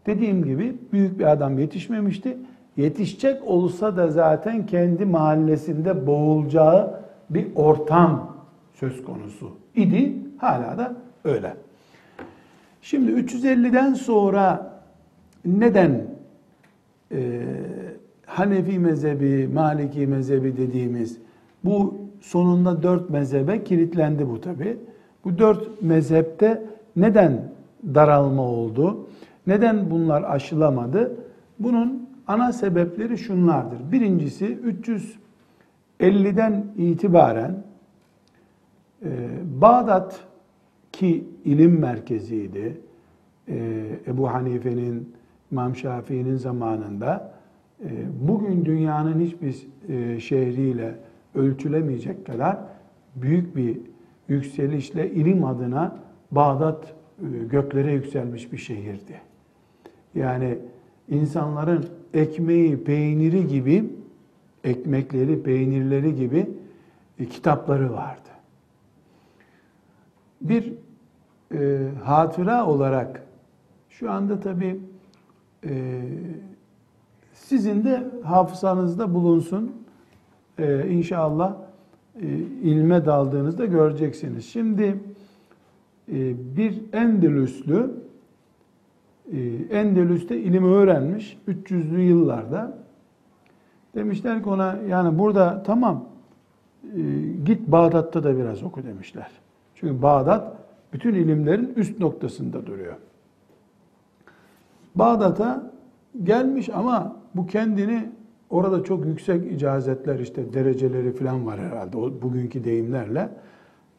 [0.06, 2.38] Dediğim gibi büyük bir adam yetişmemişti.
[2.78, 8.38] Yetişecek olsa da zaten kendi mahallesinde boğulacağı bir ortam
[8.74, 10.14] söz konusu idi.
[10.38, 11.56] Hala da öyle.
[12.82, 14.74] Şimdi 350'den sonra
[15.46, 16.06] neden
[17.12, 17.42] e,
[18.26, 21.18] Hanefi mezhebi, Maliki mezhebi dediğimiz
[21.64, 24.78] bu sonunda dört mezhebe kilitlendi bu tabi.
[25.26, 26.64] Bu dört mezhepte
[26.96, 27.52] neden
[27.96, 29.08] daralma oldu?
[29.48, 31.16] Neden bunlar aşılamadı?
[31.60, 33.92] Bunun ana sebepleri şunlardır.
[33.92, 34.60] Birincisi
[36.00, 37.64] 350'den itibaren
[39.06, 39.10] e,
[39.62, 40.20] Bağdat
[40.92, 42.78] ki ilim merkeziydi.
[43.48, 45.14] E, Ebu Hanife'nin,
[45.52, 47.34] İmam Şafii'nin zamanında
[47.84, 47.90] ee,
[48.28, 50.96] bugün dünyanın hiçbir e, şehriyle
[51.36, 52.58] ölçülemeyecek kadar
[53.16, 53.78] büyük bir
[54.28, 59.22] yükselişle ilim adına Bağdat e, göklere yükselmiş bir şehirdi.
[60.16, 60.58] Yani
[61.10, 63.94] insanların ekmeği, peyniri gibi,
[64.64, 66.50] ekmekleri, peynirleri gibi
[67.20, 68.30] e, kitapları vardı.
[70.42, 70.74] Bir
[71.54, 73.24] e, hatıra olarak
[73.90, 74.80] şu anda tabii
[75.66, 76.02] e,
[77.34, 79.83] sizin de hafızanızda bulunsun.
[80.60, 81.56] Ee, inşallah
[82.22, 82.28] e,
[82.64, 84.46] ilme daldığınızda göreceksiniz.
[84.46, 84.84] Şimdi
[86.12, 87.92] e, bir Endülüslü
[89.32, 89.40] e,
[89.72, 92.78] Endülüs'te ilim öğrenmiş 300'lü yıllarda.
[93.96, 96.06] Demişler ki ona yani burada tamam
[96.84, 97.02] e,
[97.46, 99.32] git Bağdat'ta da biraz oku demişler.
[99.76, 100.58] Çünkü Bağdat
[100.94, 102.96] bütün ilimlerin üst noktasında duruyor.
[104.96, 105.72] Bağdat'a
[106.24, 108.10] gelmiş ama bu kendini
[108.54, 113.30] orada çok yüksek icazetler işte dereceleri falan var herhalde o bugünkü deyimlerle.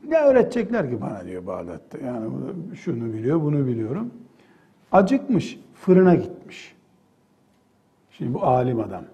[0.09, 1.99] Ne öğretecekler ki bana diyor Bağdat'ta.
[1.99, 2.31] Yani
[2.75, 4.11] şunu biliyor, bunu biliyorum.
[4.93, 6.75] Acıkmış, fırına gitmiş.
[8.11, 9.05] Şimdi bu alim adam.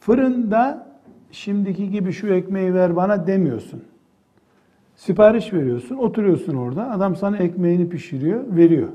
[0.00, 0.90] Fırında
[1.30, 3.82] şimdiki gibi şu ekmeği ver bana demiyorsun.
[4.96, 6.90] Sipariş veriyorsun, oturuyorsun orada.
[6.90, 8.88] Adam sana ekmeğini pişiriyor, veriyor.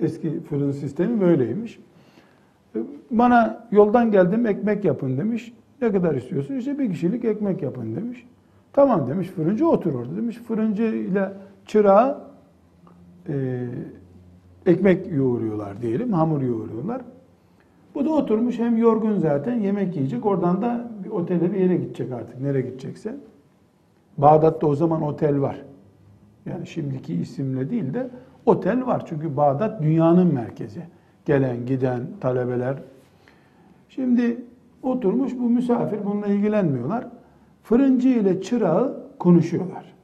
[0.00, 1.78] Eski fırın sistemi böyleymiş.
[3.10, 5.52] Bana yoldan geldim ekmek yapın demiş.
[5.82, 6.54] Ne kadar istiyorsun?
[6.54, 8.26] İşte bir kişilik ekmek yapın demiş.
[8.72, 10.36] Tamam demiş fırıncı otur orada demiş.
[10.36, 11.32] Fırıncı ile
[11.66, 12.20] çırağı
[13.28, 13.66] e,
[14.66, 17.02] ekmek yoğuruyorlar diyelim, hamur yoğuruyorlar.
[17.94, 20.26] Bu da oturmuş hem yorgun zaten yemek yiyecek.
[20.26, 23.16] Oradan da bir otele bir yere gidecek artık nereye gidecekse.
[24.18, 25.62] Bağdat'ta o zaman otel var.
[26.46, 28.10] Yani şimdiki isimle değil de
[28.46, 29.02] otel var.
[29.06, 30.82] Çünkü Bağdat dünyanın merkezi.
[31.24, 32.76] Gelen giden talebeler.
[33.88, 34.44] Şimdi
[34.82, 37.06] oturmuş bu misafir bununla ilgilenmiyorlar.
[37.62, 39.94] Fırıncı ile çırağı konuşuyorlar.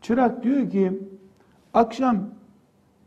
[0.00, 1.02] Çırak diyor ki
[1.74, 2.18] akşam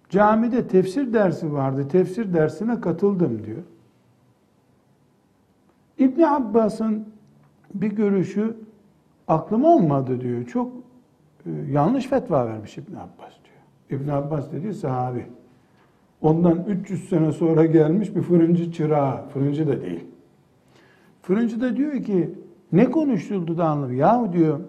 [0.09, 1.87] camide tefsir dersi vardı.
[1.87, 3.63] Tefsir dersine katıldım diyor.
[5.97, 7.07] İbni Abbas'ın
[7.73, 8.57] bir görüşü
[9.27, 10.45] aklıma olmadı diyor.
[10.45, 10.71] Çok
[11.45, 14.01] e, yanlış fetva vermiş İbn Abbas diyor.
[14.01, 15.25] İbn Abbas dediği sahabi.
[16.21, 19.29] Ondan 300 sene sonra gelmiş bir fırıncı çırağı.
[19.29, 20.03] Fırıncı da değil.
[21.21, 22.29] Fırıncı da diyor ki
[22.71, 23.99] ne konuşuldu da anlamıyor.
[23.99, 24.59] Yahu diyor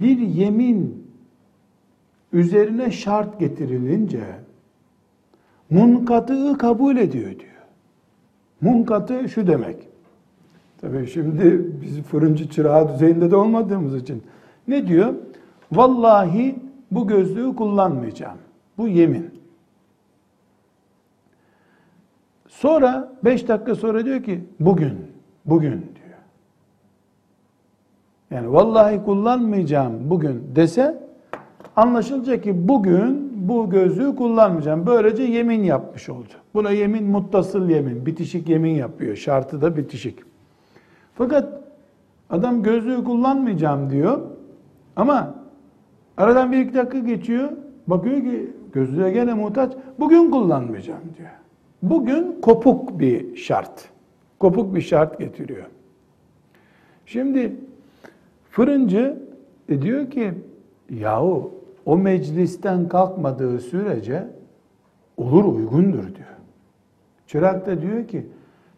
[0.00, 1.06] bir yemin
[2.32, 4.24] üzerine şart getirilince
[5.70, 7.50] munkatığı kabul ediyor diyor.
[8.60, 9.76] Munkatı şu demek.
[10.80, 14.22] Tabii şimdi biz fırıncı çırağı düzeyinde de olmadığımız için.
[14.68, 15.14] Ne diyor?
[15.72, 16.56] Vallahi
[16.90, 18.38] bu gözlüğü kullanmayacağım.
[18.78, 19.30] Bu yemin.
[22.64, 24.92] Sonra beş dakika sonra diyor ki bugün,
[25.44, 26.18] bugün diyor.
[28.30, 30.98] Yani vallahi kullanmayacağım bugün dese
[31.76, 34.86] anlaşılacak ki bugün bu gözlüğü kullanmayacağım.
[34.86, 36.28] Böylece yemin yapmış oldu.
[36.54, 39.16] Buna yemin muttasıl yemin, bitişik yemin yapıyor.
[39.16, 40.18] Şartı da bitişik.
[41.14, 41.60] Fakat
[42.30, 44.20] adam gözlüğü kullanmayacağım diyor.
[44.96, 45.34] Ama
[46.16, 47.48] aradan bir iki dakika geçiyor.
[47.86, 49.72] Bakıyor ki gözlüğe gene muhtaç.
[49.98, 51.43] Bugün kullanmayacağım diyor.
[51.90, 53.88] Bugün kopuk bir şart.
[54.38, 55.66] Kopuk bir şart getiriyor.
[57.06, 57.56] Şimdi
[58.50, 59.18] fırıncı
[59.68, 60.32] e diyor ki
[60.90, 61.50] yahu
[61.86, 64.26] o meclisten kalkmadığı sürece
[65.16, 66.34] olur uygundur diyor.
[67.26, 68.26] Çırak da diyor ki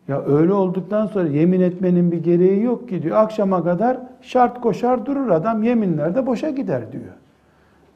[0.08, 3.16] ya öyle olduktan sonra yemin etmenin bir gereği yok ki diyor.
[3.16, 7.14] Akşama kadar şart koşar durur adam yeminlerde boşa gider diyor.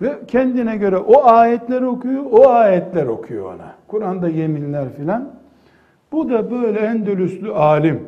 [0.02, 3.74] Ve kendine göre o ayetler okuyor, o ayetler okuyor ona.
[3.88, 5.30] Kur'an'da yeminler filan.
[6.12, 8.00] Bu da böyle Endülüslü alim,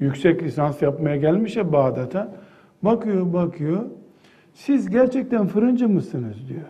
[0.00, 2.28] yüksek lisans yapmaya gelmiş ya Bağdat'a.
[2.82, 3.82] Bakıyor bakıyor,
[4.54, 6.66] siz gerçekten fırıncı mısınız diyor.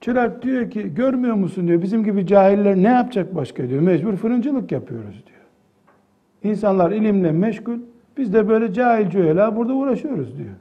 [0.00, 3.80] Çırak diyor ki görmüyor musun diyor bizim gibi cahiller ne yapacak başka diyor.
[3.80, 6.52] Mecbur fırıncılık yapıyoruz diyor.
[6.52, 7.78] İnsanlar ilimle meşgul
[8.16, 10.54] biz de böyle cahil cühela burada uğraşıyoruz diyor.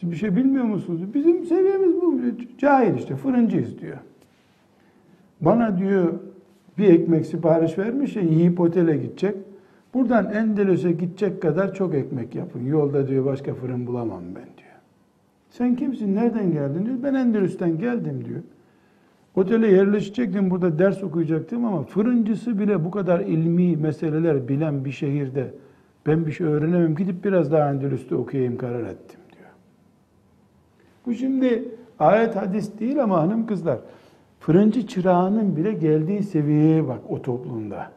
[0.00, 1.14] Siz bir şey bilmiyor musunuz?
[1.14, 2.20] Bizim seviyemiz bu.
[2.58, 3.96] Cahil işte fırıncıyız diyor.
[5.40, 6.12] Bana diyor
[6.78, 9.36] bir ekmek sipariş vermiş ya yiyip otele gidecek.
[9.94, 12.64] Buradan Endelos'e gidecek kadar çok ekmek yapın.
[12.64, 14.78] Yolda diyor başka fırın bulamam ben diyor.
[15.50, 16.14] Sen kimsin?
[16.14, 16.86] Nereden geldin?
[16.86, 16.96] diyor.
[17.02, 18.40] Ben Endülüs'ten geldim diyor.
[19.36, 25.54] Otele yerleşecektim, burada ders okuyacaktım ama fırıncısı bile bu kadar ilmi meseleler bilen bir şehirde
[26.06, 26.94] ben bir şey öğrenemem.
[26.94, 29.19] Gidip biraz daha Endülüs'te okuyayım karar ettim.
[31.06, 33.78] Bu şimdi ayet hadis değil ama hanım kızlar
[34.40, 37.90] fırıncı çırağının bile geldiği seviyeye bak o toplumda.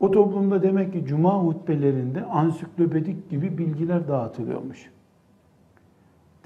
[0.00, 4.90] O toplumda demek ki cuma hutbelerinde ansiklopedik gibi bilgiler dağıtılıyormuş.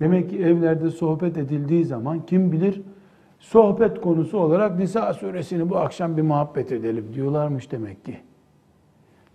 [0.01, 2.83] Demek ki evlerde sohbet edildiği zaman kim bilir
[3.38, 8.17] sohbet konusu olarak Nisa suresini bu akşam bir muhabbet edelim diyorlarmış demek ki.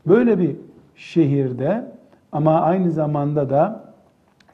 [0.07, 0.55] Böyle bir
[0.95, 1.91] şehirde
[2.31, 3.93] ama aynı zamanda da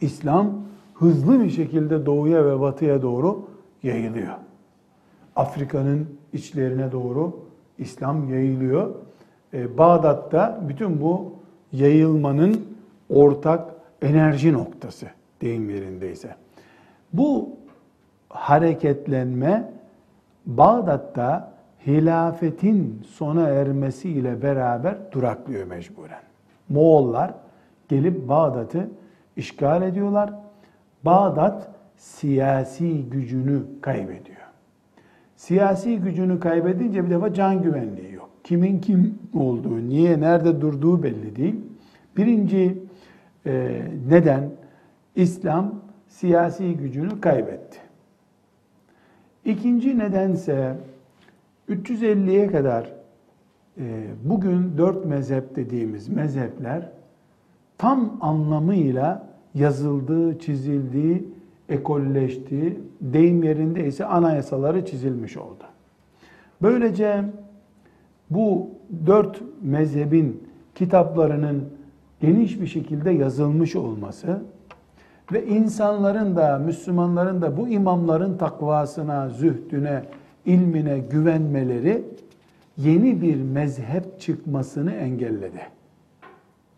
[0.01, 0.64] İslam
[0.95, 3.47] hızlı bir şekilde doğuya ve batıya doğru
[3.83, 4.33] yayılıyor.
[5.35, 7.39] Afrika'nın içlerine doğru
[7.77, 8.95] İslam yayılıyor.
[9.53, 11.33] Ee, Bağdat'ta bütün bu
[11.71, 12.65] yayılmanın
[13.09, 15.05] ortak enerji noktası
[15.41, 16.35] deyim yerindeyse.
[17.13, 17.49] Bu
[18.29, 19.71] hareketlenme
[20.45, 21.53] Bağdat'ta
[21.87, 26.21] hilafetin sona ermesiyle beraber duraklıyor mecburen.
[26.69, 27.33] Moğollar
[27.89, 28.89] gelip Bağdat'ı
[29.35, 30.33] işgal ediyorlar.
[31.05, 34.37] Bağdat siyasi gücünü kaybediyor.
[35.35, 38.29] Siyasi gücünü kaybedince bir defa can güvenliği yok.
[38.43, 41.55] Kimin kim olduğu, niye, nerede durduğu belli değil.
[42.17, 42.77] Birinci
[43.45, 44.49] e, neden
[45.15, 45.75] İslam
[46.07, 47.77] siyasi gücünü kaybetti.
[49.45, 50.75] İkinci nedense
[51.69, 52.93] 350'ye kadar
[53.77, 56.89] e, bugün dört mezhep dediğimiz mezhepler
[57.77, 61.27] tam anlamıyla yazıldığı, çizildiği,
[61.69, 65.63] ekolleştiği, deyim yerinde ise anayasaları çizilmiş oldu.
[66.61, 67.23] Böylece
[68.29, 68.69] bu
[69.05, 70.43] dört mezhebin
[70.75, 71.63] kitaplarının
[72.21, 74.41] geniş bir şekilde yazılmış olması
[75.31, 80.03] ve insanların da, Müslümanların da bu imamların takvasına, zühdüne,
[80.45, 82.03] ilmine güvenmeleri
[82.77, 85.61] yeni bir mezhep çıkmasını engelledi.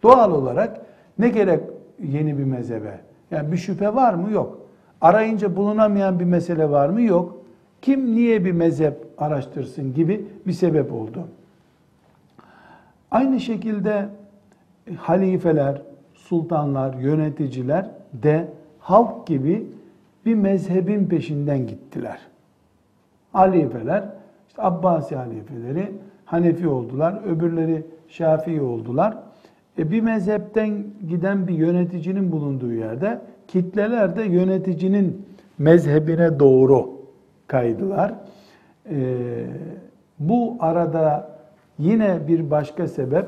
[0.04, 0.82] Doğal olarak
[1.20, 1.62] ne gerek
[2.04, 3.00] yeni bir mezhebe?
[3.32, 4.32] Yani bir şüphe var mı?
[4.32, 4.60] Yok.
[5.02, 7.02] Arayınca bulunamayan bir mesele var mı?
[7.02, 7.38] Yok.
[7.82, 11.28] Kim niye bir mezhep araştırsın gibi bir sebep oldu.
[13.12, 14.10] Aynı şekilde
[14.98, 15.82] halifeler,
[16.14, 18.48] sultanlar, yöneticiler de
[18.80, 19.68] halk gibi
[20.26, 22.20] bir mezhebin peşinden gittiler.
[23.34, 24.04] Halifeler,
[24.48, 25.92] işte Abbasi halifeleri
[26.26, 29.18] Hanefi oldular, öbürleri Şafii oldular.
[29.78, 35.26] E bir mezhepten giden bir yöneticinin bulunduğu yerde kitleler de yöneticinin
[35.58, 36.90] mezhebine doğru
[37.48, 38.14] kaydılar.
[38.90, 39.16] E,
[40.20, 41.38] bu arada
[41.80, 43.26] yine bir başka sebep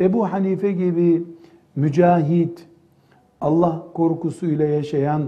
[0.00, 1.22] Ebu Hanife gibi
[1.76, 2.66] mücahit,
[3.40, 5.22] Allah korkusuyla yaşayan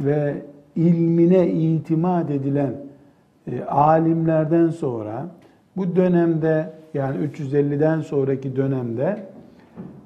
[0.00, 0.34] ve
[0.76, 2.74] ilmine itimat edilen
[3.52, 5.26] e, alimlerden sonra
[5.76, 9.27] bu dönemde yani 350'den sonraki dönemde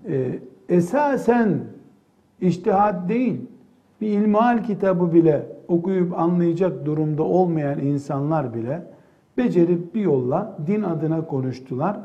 [0.09, 0.39] e,
[0.69, 1.61] esasen
[2.41, 3.41] iştihat değil
[4.01, 8.83] bir ilmihal kitabı bile okuyup anlayacak durumda olmayan insanlar bile
[9.37, 11.97] becerip bir yolla din adına konuştular.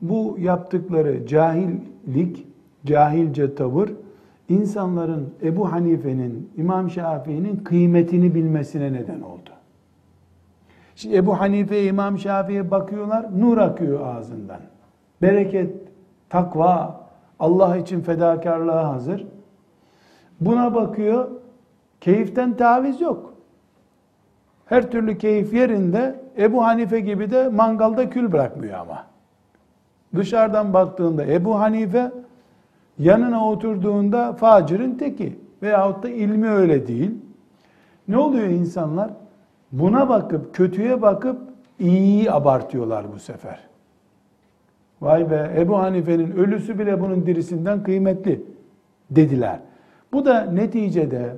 [0.00, 2.46] Bu yaptıkları cahillik,
[2.86, 3.92] cahilce tavır
[4.48, 9.50] insanların Ebu Hanife'nin, İmam Şafii'nin kıymetini bilmesine neden oldu.
[10.96, 14.60] Şimdi Ebu Hanife, İmam Şafii'ye bakıyorlar, nur akıyor ağzından.
[15.22, 15.74] Bereket,
[16.28, 17.03] takva,
[17.44, 19.26] Allah için fedakarlığa hazır.
[20.40, 21.30] Buna bakıyor,
[22.00, 23.34] keyiften taviz yok.
[24.66, 29.06] Her türlü keyif yerinde, Ebu Hanife gibi de mangalda kül bırakmıyor ama.
[30.16, 32.12] Dışarıdan baktığında Ebu Hanife,
[32.98, 37.10] yanına oturduğunda facirin teki veyahut da ilmi öyle değil.
[38.08, 39.10] Ne oluyor insanlar?
[39.72, 41.40] Buna bakıp, kötüye bakıp
[41.78, 43.73] iyiyi abartıyorlar bu sefer.
[45.02, 48.40] Vay be Ebu Hanife'nin ölüsü bile bunun dirisinden kıymetli
[49.10, 49.58] dediler.
[50.12, 51.36] Bu da neticede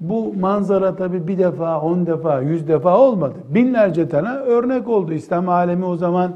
[0.00, 3.34] bu manzara tabi bir defa, on defa, yüz defa olmadı.
[3.48, 5.12] Binlerce tane örnek oldu.
[5.12, 6.32] İslam alemi o zaman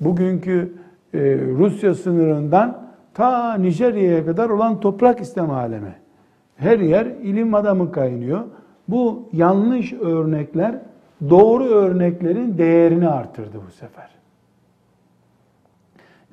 [0.00, 0.72] bugünkü
[1.14, 1.18] e,
[1.58, 2.78] Rusya sınırından
[3.14, 5.94] ta Nijerya'ya kadar olan toprak İslam alemi.
[6.56, 8.40] Her yer ilim adamı kaynıyor.
[8.88, 10.74] Bu yanlış örnekler
[11.30, 14.10] doğru örneklerin değerini artırdı bu sefer.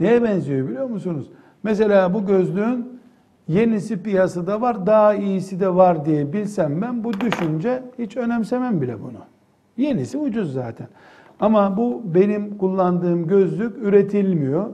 [0.01, 1.29] Neye benziyor biliyor musunuz?
[1.63, 2.99] Mesela bu gözlüğün
[3.47, 9.01] yenisi piyasada var, daha iyisi de var diye bilsem ben bu düşünce hiç önemsemem bile
[9.01, 9.19] bunu.
[9.77, 10.87] Yenisi ucuz zaten.
[11.39, 14.65] Ama bu benim kullandığım gözlük üretilmiyor.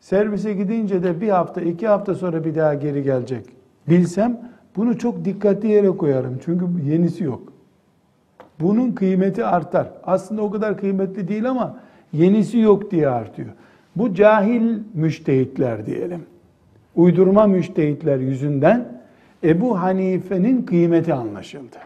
[0.00, 3.46] Servise gidince de bir hafta, iki hafta sonra bir daha geri gelecek.
[3.88, 4.40] Bilsem
[4.76, 6.38] bunu çok dikkatli yere koyarım.
[6.44, 7.52] Çünkü yenisi yok.
[8.60, 9.88] Bunun kıymeti artar.
[10.04, 11.76] Aslında o kadar kıymetli değil ama
[12.12, 13.50] yenisi yok diye artıyor.
[13.96, 16.22] Bu cahil müştehitler diyelim.
[16.96, 18.88] Uydurma müştehitler yüzünden
[19.44, 21.76] Ebu Hanife'nin kıymeti anlaşıldı.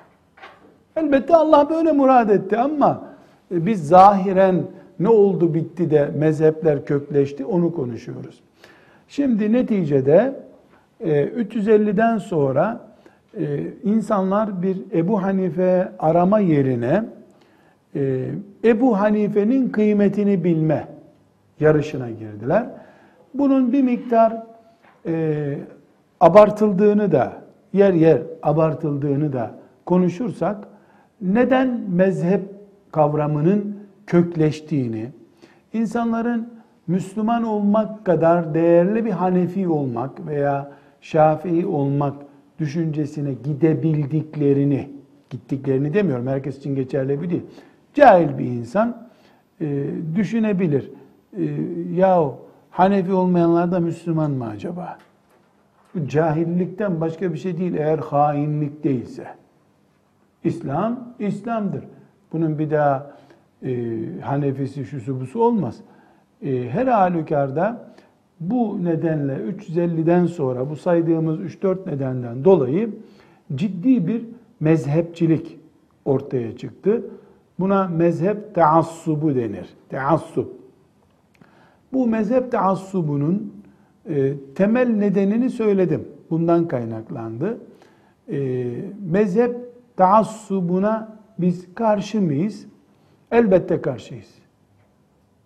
[0.97, 3.05] Elbette Allah böyle murad etti ama
[3.51, 4.63] biz zahiren
[5.01, 8.41] ne oldu bitti de mezhepler kökleşti onu konuşuyoruz.
[9.09, 10.35] Şimdi neticede
[11.01, 12.81] 350'den e, sonra
[13.39, 17.05] e, insanlar bir Ebu Hanife arama yerine
[17.95, 18.25] e,
[18.65, 20.98] Ebu Hanife'nin kıymetini bilme
[21.61, 22.67] yarışına girdiler.
[23.35, 24.43] Bunun bir miktar
[26.21, 27.33] abartıldığını da
[27.73, 29.51] yer yer abartıldığını da
[29.87, 30.69] konuşursak
[31.21, 32.43] neden mezhep
[32.93, 35.07] kavramının kökleştiğini,
[35.73, 36.49] insanların
[36.87, 42.15] Müslüman olmak kadar değerli bir Hanefi olmak veya Şafii olmak
[42.59, 44.91] düşüncesine gidebildiklerini,
[45.31, 47.43] gittiklerini demiyorum, herkes için geçerli bir değil.
[47.95, 49.09] Cahil bir insan
[49.61, 50.91] e, düşünebilir.
[51.37, 51.45] E,
[51.95, 52.37] yahu
[52.71, 54.99] Hanefi olmayanlar da Müslüman mı acaba?
[55.95, 59.27] Bu cahillikten başka bir şey değil eğer hainlik değilse.
[60.45, 61.85] İslam, İslam'dır.
[62.33, 63.11] Bunun bir daha
[63.63, 63.71] e,
[64.21, 65.81] Hanefisi, şusu busu olmaz.
[66.43, 67.89] E, her halükarda
[68.41, 72.91] bu nedenle 350'den sonra bu saydığımız 3-4 nedenden dolayı
[73.55, 74.25] ciddi bir
[74.61, 75.59] mezhepçilik
[76.05, 77.05] ortaya çıktı.
[77.59, 79.69] Buna mezhep taassubu denir.
[79.89, 80.58] Taassub.
[81.93, 83.53] Bu mezhep taassubunun
[84.09, 86.09] e, temel nedenini söyledim.
[86.31, 87.59] Bundan kaynaklandı.
[88.33, 88.67] E,
[89.11, 89.57] mezhep
[89.97, 92.67] taassubuna biz karşı mıyız?
[93.31, 94.35] Elbette karşıyız.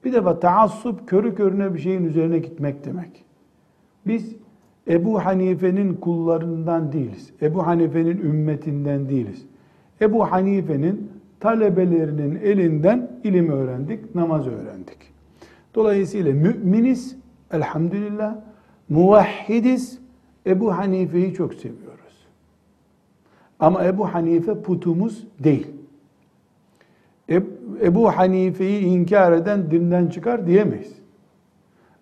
[0.05, 3.25] Bir defa taassup körü körüne bir şeyin üzerine gitmek demek.
[4.07, 4.37] Biz
[4.89, 7.33] Ebu Hanife'nin kullarından değiliz.
[7.43, 9.47] Ebu Hanife'nin ümmetinden değiliz.
[10.01, 15.12] Ebu Hanife'nin talebelerinin elinden ilim öğrendik, namaz öğrendik.
[15.75, 17.17] Dolayısıyla müminiz,
[17.51, 18.37] elhamdülillah,
[18.89, 19.99] muvahhidiz,
[20.47, 22.27] Ebu Hanife'yi çok seviyoruz.
[23.59, 25.67] Ama Ebu Hanife putumuz değil.
[27.83, 30.93] Ebu Hanife'yi inkar eden dinden çıkar diyemeyiz.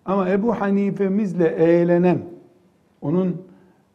[0.05, 2.19] Ama Ebu Hanife'mizle eğlenen,
[3.01, 3.41] onun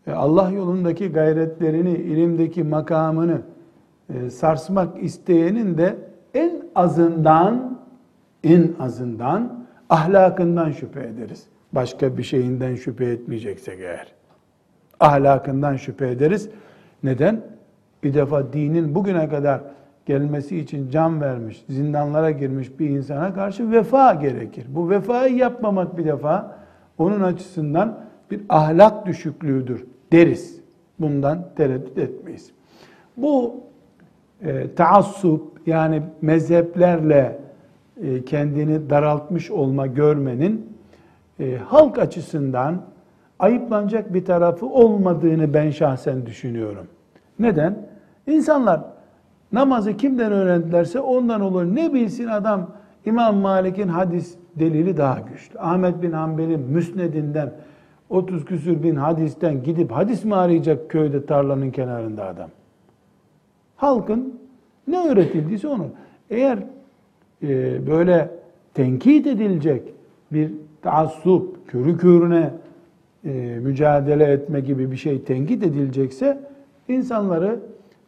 [0.07, 3.41] e, Allah yolundaki gayretlerini, ilimdeki makamını
[4.15, 5.97] e, sarsmak isteyenin de
[6.35, 7.79] en azından
[8.45, 11.47] en azından ahlakından şüphe ederiz.
[11.73, 14.13] Başka bir şeyinden şüphe etmeyeceksek eğer.
[15.01, 16.49] Ahlakından şüphe ederiz.
[17.03, 17.41] Neden?
[18.03, 19.61] Bir defa dinin bugüne kadar
[20.07, 24.67] gelmesi için can vermiş, zindanlara girmiş bir insana karşı vefa gerekir.
[24.69, 26.59] Bu vefayı yapmamak bir defa
[26.99, 30.61] onun açısından bir ahlak düşüklüğüdür deriz.
[31.01, 32.51] Bundan tereddüt etmeyiz.
[33.17, 33.61] Bu
[34.43, 37.39] e, taassup yani mezheplerle
[38.27, 40.77] kendini daraltmış olma görmenin
[41.41, 42.83] e, halk açısından
[43.39, 46.87] ayıplanacak bir tarafı olmadığını ben şahsen düşünüyorum.
[47.39, 47.89] Neden?
[48.27, 48.81] İnsanlar
[49.53, 51.65] namazı kimden öğrendilerse ondan olur.
[51.65, 52.71] Ne bilsin adam
[53.05, 55.59] İmam Malik'in hadis delili daha güçlü.
[55.59, 57.53] Ahmet bin Hanbel'in müsnedinden
[58.11, 62.51] 30 küsür bin hadisten gidip hadis mi arayacak köyde tarlanın kenarında adam?
[63.77, 64.41] Halkın
[64.89, 65.87] ne öğretildiyse onu.
[66.31, 66.59] Eğer
[67.43, 68.31] e, böyle
[68.75, 69.83] tenkit edilecek
[70.33, 72.51] bir taassup, körü körüne
[73.25, 76.39] e, mücadele etme gibi bir şey tenkit edilecekse
[76.89, 77.61] insanları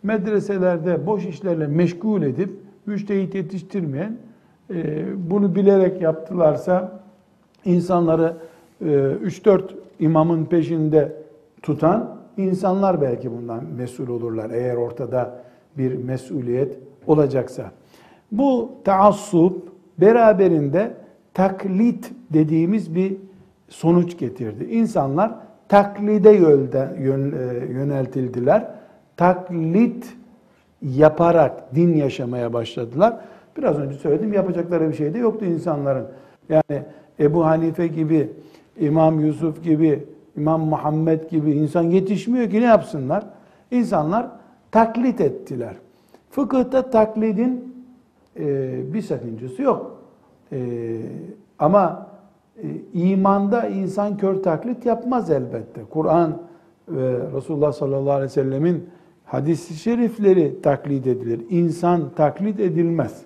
[0.02, 2.50] medreselerde boş işlerle meşgul edip
[2.86, 4.16] müştehit yetiştirmeyen
[4.70, 7.00] e, bunu bilerek yaptılarsa
[7.64, 8.36] insanları
[8.80, 9.62] e, 3-4
[10.00, 11.12] imamın peşinde
[11.62, 15.40] tutan insanlar belki bundan mesul olurlar eğer ortada
[15.78, 17.70] bir mesuliyet olacaksa.
[18.32, 20.92] Bu taassup beraberinde
[21.34, 23.16] taklit dediğimiz bir
[23.68, 24.64] sonuç getirdi.
[24.64, 25.34] İnsanlar
[25.68, 27.02] taklide yölde, e,
[27.72, 28.66] yöneltildiler.
[29.16, 30.16] Taklit
[30.82, 33.16] yaparak din yaşamaya başladılar.
[33.56, 36.06] Biraz önce söyledim yapacakları bir şey de yoktu insanların.
[36.48, 36.82] Yani
[37.20, 38.30] Ebu Hanife gibi,
[38.80, 40.04] İmam Yusuf gibi,
[40.36, 43.24] İmam Muhammed gibi insan yetişmiyor ki ne yapsınlar?
[43.70, 44.26] İnsanlar
[44.70, 45.74] taklit ettiler.
[46.30, 47.77] Fıkıhta taklidin
[48.39, 50.03] e, bir sakıncası yok.
[50.53, 50.59] E,
[51.59, 52.07] ama
[52.57, 55.80] e, imanda insan kör taklit yapmaz elbette.
[55.91, 56.43] Kur'an
[56.89, 58.84] ve Resulullah sallallahu aleyhi ve sellemin
[59.24, 61.41] hadis-i şerifleri taklit edilir.
[61.51, 63.22] İnsan taklit edilmez.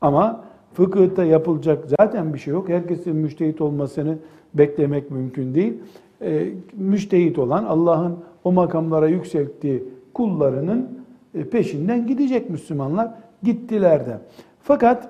[0.00, 2.68] Ama fıkıhta yapılacak zaten bir şey yok.
[2.68, 4.18] Herkesin müştehit olmasını
[4.54, 5.74] beklemek mümkün değil.
[6.22, 9.84] E, müştehit olan Allah'ın o makamlara yükselttiği
[10.14, 10.88] kullarının
[11.34, 13.14] e, peşinden gidecek Müslümanlar.
[13.44, 14.18] Gittiler de.
[14.62, 15.08] Fakat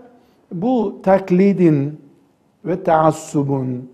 [0.53, 2.01] bu taklidin
[2.65, 3.91] ve taassubun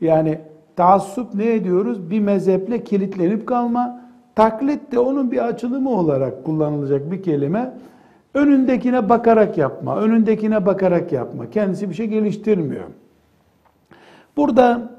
[0.00, 0.38] yani
[0.76, 2.10] taassup ne ediyoruz?
[2.10, 4.04] Bir mezheple kilitlenip kalma.
[4.34, 7.74] Taklit de onun bir açılımı olarak kullanılacak bir kelime.
[8.34, 11.50] Önündekine bakarak yapma, önündekine bakarak yapma.
[11.50, 12.84] Kendisi bir şey geliştirmiyor.
[14.36, 14.90] Burada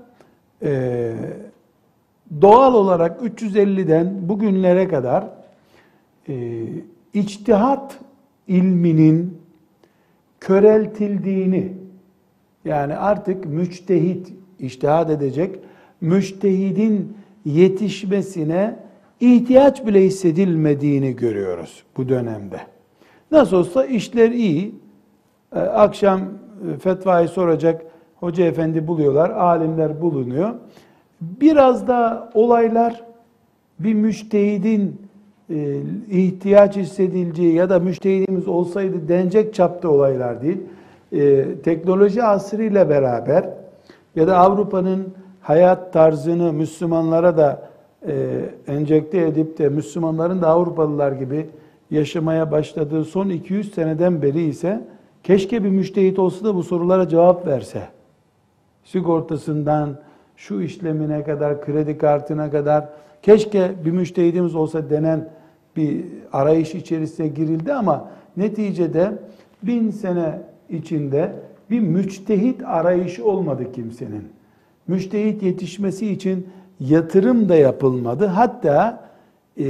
[0.61, 1.13] e,
[2.41, 5.23] doğal olarak 350'den bugünlere kadar
[6.29, 6.63] e,
[7.13, 7.99] içtihat
[8.47, 9.37] ilminin
[10.39, 11.73] köreltildiğini
[12.65, 15.59] yani artık müçtehit iştihad edecek
[16.01, 18.79] müçtehidin yetişmesine
[19.19, 22.59] ihtiyaç bile hissedilmediğini görüyoruz bu dönemde.
[23.31, 24.75] Nasıl olsa işler iyi.
[25.55, 27.85] Ee, akşam e, fetvayı soracak
[28.15, 30.55] hoca efendi buluyorlar, alimler bulunuyor.
[31.21, 33.03] Biraz da olaylar
[33.79, 35.04] bir müştehidin e,
[36.09, 40.57] ihtiyaç hissedileceği ya da müştehidimiz olsaydı denecek çapta olaylar değil.
[41.11, 43.49] E, teknoloji asrıyla beraber
[44.15, 47.69] ya da Avrupa'nın hayat tarzını Müslümanlara da
[48.07, 51.49] e, enjekte edip de Müslümanların da Avrupalılar gibi
[51.91, 54.81] yaşamaya başladığı son 200 seneden beri ise
[55.23, 57.81] keşke bir müştehit olsa da bu sorulara cevap verse.
[58.83, 59.97] Sigortasından
[60.35, 62.89] şu işlemine kadar, kredi kartına kadar
[63.25, 65.29] keşke bir müştehidimiz olsa denen
[65.75, 69.11] bir arayış içerisine girildi ama neticede
[69.63, 71.35] bin sene içinde
[71.69, 74.23] bir müçtehit arayışı olmadı kimsenin.
[74.87, 76.47] Müçtehit yetişmesi için
[76.79, 78.25] yatırım da yapılmadı.
[78.25, 79.07] Hatta
[79.59, 79.65] e,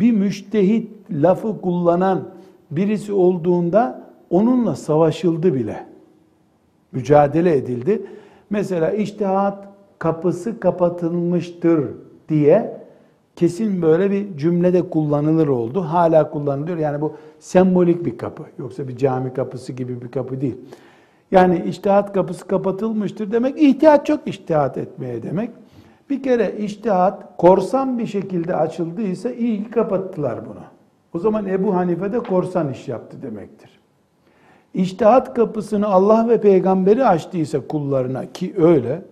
[0.00, 2.28] bir müştehit lafı kullanan
[2.70, 5.86] birisi olduğunda onunla savaşıldı bile.
[6.92, 8.02] Mücadele edildi.
[8.50, 9.68] Mesela iştihat
[9.98, 11.88] kapısı kapatılmıştır
[12.28, 12.75] diye
[13.36, 15.80] kesin böyle bir cümlede kullanılır oldu.
[15.80, 16.78] Hala kullanılıyor.
[16.78, 18.42] Yani bu sembolik bir kapı.
[18.58, 20.56] Yoksa bir cami kapısı gibi bir kapı değil.
[21.30, 25.50] Yani iştihat kapısı kapatılmıştır demek ihtiyaç çok iştihat etmeye demek.
[26.10, 30.60] Bir kere iştihat korsan bir şekilde açıldıysa iyi ki kapattılar bunu.
[31.14, 33.70] O zaman Ebu Hanife de korsan iş yaptı demektir.
[34.74, 39.02] İştihat kapısını Allah ve peygamberi açtıysa kullarına ki öyle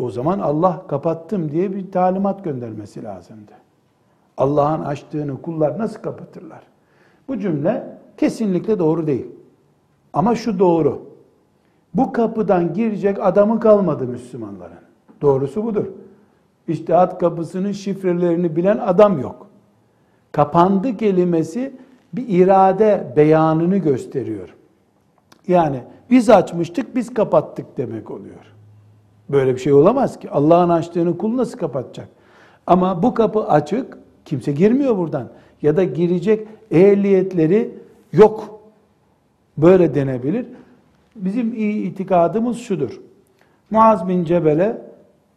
[0.00, 3.52] o zaman Allah kapattım diye bir talimat göndermesi lazımdı.
[4.36, 6.62] Allah'ın açtığını kullar nasıl kapatırlar?
[7.28, 9.26] Bu cümle kesinlikle doğru değil.
[10.12, 11.02] Ama şu doğru.
[11.94, 14.78] Bu kapıdan girecek adamı kalmadı Müslümanların.
[15.20, 15.86] Doğrusu budur.
[16.68, 19.46] İştihat kapısının şifrelerini bilen adam yok.
[20.32, 21.76] Kapandı kelimesi
[22.12, 24.54] bir irade beyanını gösteriyor.
[25.48, 28.54] Yani biz açmıştık, biz kapattık demek oluyor.
[29.30, 30.30] Böyle bir şey olamaz ki.
[30.30, 32.08] Allah'ın açtığını kul nasıl kapatacak?
[32.66, 35.28] Ama bu kapı açık, kimse girmiyor buradan.
[35.62, 37.74] Ya da girecek ehliyetleri
[38.12, 38.60] yok.
[39.58, 40.46] Böyle denebilir.
[41.16, 43.00] Bizim iyi itikadımız şudur.
[43.70, 44.82] Muaz bin Cebel'e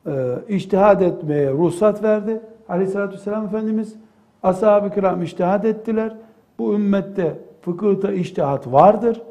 [0.08, 0.12] e,
[0.50, 2.42] iştihad etmeye ruhsat verdi.
[2.70, 3.96] Aleyhissalatü vesselam Efendimiz
[4.44, 6.16] ashab-ı kiram iştihad ettiler.
[6.60, 9.22] Bu ümmette fıkıhta iştihat vardır.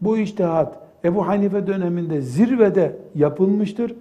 [0.00, 3.94] Bu iştihat Ebu Hanife döneminde zirvede yapılmıştır.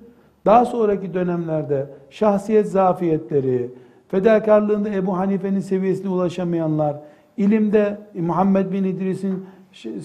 [0.46, 3.72] Daha sonraki dönemlerde şahsiyet zafiyetleri,
[4.08, 6.96] fedakarlığında Ebu Hanife'nin seviyesine ulaşamayanlar,
[7.38, 9.46] ilimde Muhammed bin İdris'in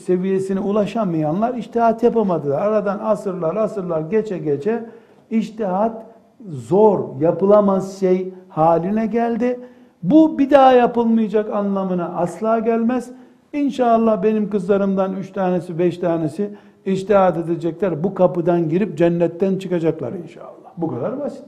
[0.05, 2.63] seviyesine ulaşamayanlar iştihat yapamadılar.
[2.63, 4.85] Aradan asırlar asırlar geçe geçe
[5.31, 6.07] iştihat
[6.49, 9.61] zor, yapılamaz şey haline geldi.
[10.03, 13.11] Bu bir daha yapılmayacak anlamına asla gelmez.
[13.53, 16.51] İnşallah benim kızlarımdan üç tanesi, beş tanesi
[16.87, 18.05] iştihat edecekler.
[18.05, 20.71] Bu kapıdan girip cennetten çıkacaklar inşallah.
[20.77, 21.45] Bu kadar basit.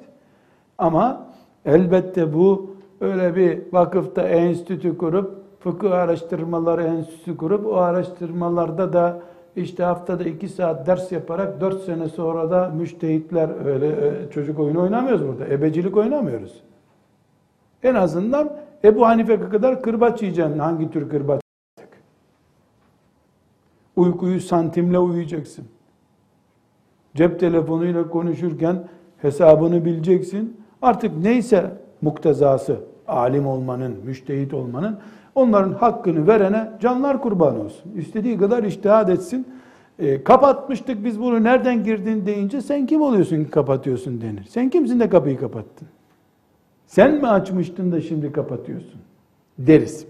[0.78, 1.26] Ama
[1.64, 2.70] elbette bu
[3.00, 9.20] öyle bir vakıfta enstitü kurup fıkıh araştırmaları enstitüsü kurup o araştırmalarda da
[9.56, 14.82] işte haftada iki saat ders yaparak dört sene sonra da müştehitler öyle e, çocuk oyunu
[14.82, 15.46] oynamıyoruz burada.
[15.54, 16.62] Ebecilik oynamıyoruz.
[17.82, 18.52] En azından
[18.84, 20.58] Ebu Hanife kadar kırbaç yiyeceksin.
[20.58, 21.45] Hangi tür kırbaç?
[23.96, 25.64] Uykuyu santimle uyuyacaksın.
[27.14, 28.88] Cep telefonuyla konuşurken
[29.18, 30.60] hesabını bileceksin.
[30.82, 31.72] Artık neyse
[32.02, 34.98] muktezası, alim olmanın, müştehit olmanın
[35.36, 37.92] Onların hakkını verene canlar kurban olsun.
[37.96, 39.46] İstediği kadar iştihad etsin.
[39.98, 44.44] E, kapatmıştık biz bunu nereden girdin deyince sen kim oluyorsun ki kapatıyorsun denir.
[44.48, 45.88] Sen kimsin de kapıyı kapattın?
[46.86, 49.00] Sen mi açmıştın da şimdi kapatıyorsun?
[49.58, 50.06] Deriz.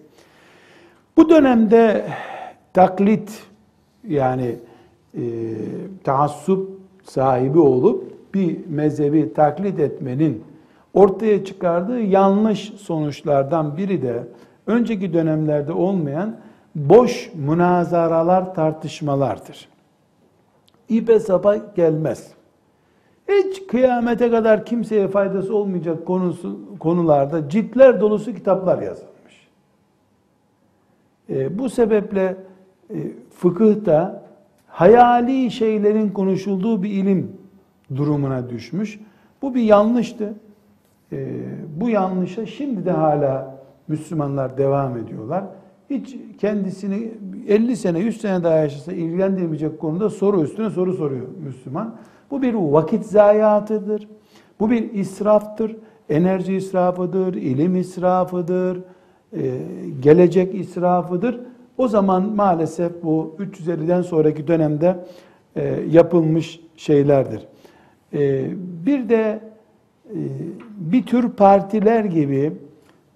[1.16, 2.06] Bu dönemde
[2.72, 3.42] taklit
[4.08, 4.56] yani
[5.14, 5.22] e,
[6.04, 10.44] taassup sahibi olup bir mezhebi taklit etmenin
[10.94, 14.22] ortaya çıkardığı yanlış sonuçlardan biri de
[14.66, 16.36] önceki dönemlerde olmayan
[16.74, 19.68] boş münazaralar, tartışmalardır.
[20.88, 22.32] İpe sapa gelmez.
[23.28, 29.48] Hiç kıyamete kadar kimseye faydası olmayacak konusu, konularda ciltler dolusu kitaplar yazılmış.
[31.30, 32.36] E, bu sebeple
[33.30, 34.22] fıkıhta
[34.66, 37.32] hayali şeylerin konuşulduğu bir ilim
[37.96, 39.00] durumuna düşmüş.
[39.42, 40.34] Bu bir yanlıştı.
[41.12, 41.28] E,
[41.80, 43.56] bu yanlışa şimdi de hala
[43.88, 45.44] Müslümanlar devam ediyorlar.
[45.90, 47.12] Hiç kendisini
[47.48, 51.94] 50 sene, 100 sene daha yaşasa ilgilendirmeyecek konuda soru üstüne soru soruyor Müslüman.
[52.30, 54.08] Bu bir vakit zayiatıdır.
[54.60, 55.76] Bu bir israftır.
[56.08, 58.80] Enerji israfıdır, ilim israfıdır,
[59.32, 59.58] e,
[60.00, 61.40] gelecek israfıdır.
[61.78, 64.96] O zaman maalesef bu 350'den sonraki dönemde
[65.56, 67.46] e, yapılmış şeylerdir.
[68.12, 68.46] E,
[68.86, 69.40] bir de
[70.76, 72.52] bir tür partiler gibi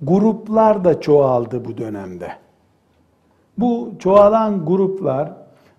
[0.03, 2.29] gruplar da çoğaldı bu dönemde.
[3.59, 5.33] Bu çoğalan gruplar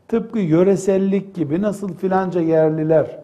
[0.07, 3.19] tıpkı yöresellik gibi nasıl filanca yerliler,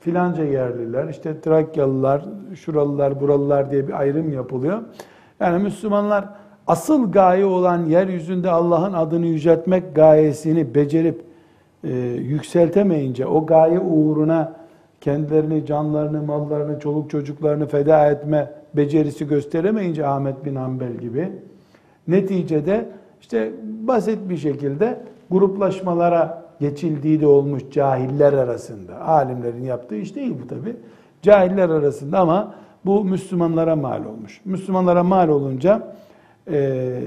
[0.00, 2.24] filanca yerliler, işte Trakyalılar,
[2.54, 4.82] şuralılar, buralılar diye bir ayrım yapılıyor.
[5.40, 6.28] Yani Müslümanlar
[6.66, 11.22] asıl gaye olan yeryüzünde Allah'ın adını yüceltmek gayesini becerip
[11.84, 14.52] e, yükseltemeyince, o gaye uğruna
[15.00, 21.32] kendilerini, canlarını, mallarını, çoluk çocuklarını feda etme becerisi gösteremeyince Ahmet bin Hanbel gibi
[22.08, 22.88] neticede
[23.20, 25.00] işte basit bir şekilde
[25.30, 29.00] gruplaşmalara geçildiği de olmuş cahiller arasında.
[29.00, 30.76] Alimlerin yaptığı iş değil bu tabi.
[31.22, 32.54] Cahiller arasında ama
[32.84, 34.40] bu Müslümanlara mal olmuş.
[34.44, 35.82] Müslümanlara mal olunca
[36.50, 37.00] e,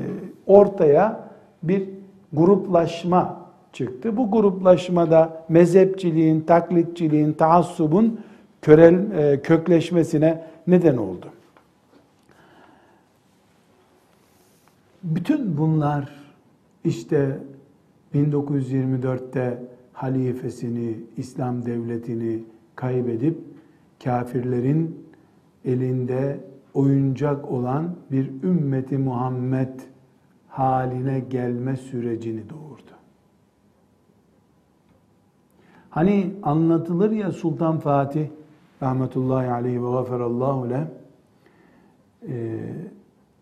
[0.48, 1.30] ortaya
[1.64, 1.90] bir
[2.34, 4.18] gruplaşma çıktı.
[4.18, 8.20] Bu gruplaşmada mezhepçiliğin, taklitçiliğin, taassubun
[8.62, 11.26] körel, e, kökleşmesine neden oldu.
[15.04, 16.10] Bütün bunlar
[16.84, 17.38] işte
[18.16, 19.64] 1924'te
[19.94, 22.44] halifesini, İslam devletini
[22.76, 23.38] kaybedip
[24.04, 25.06] kafirlerin
[25.66, 26.40] elinde
[26.74, 29.80] oyuncak olan bir ümmeti Muhammed
[30.48, 32.92] haline gelme sürecini doğurdu.
[35.90, 38.28] Hani anlatılır ya Sultan Fatih
[38.82, 40.86] rahmetullahi aleyhi ve gaferallahu leh
[42.28, 42.60] e,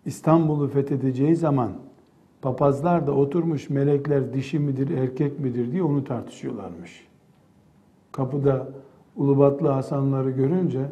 [0.05, 1.71] İstanbul'u fethedeceği zaman
[2.41, 7.07] papazlar da oturmuş melekler dişi midir erkek midir diye onu tartışıyorlarmış.
[8.11, 8.67] Kapıda
[9.15, 10.91] Ulubatlı Hasanları görünce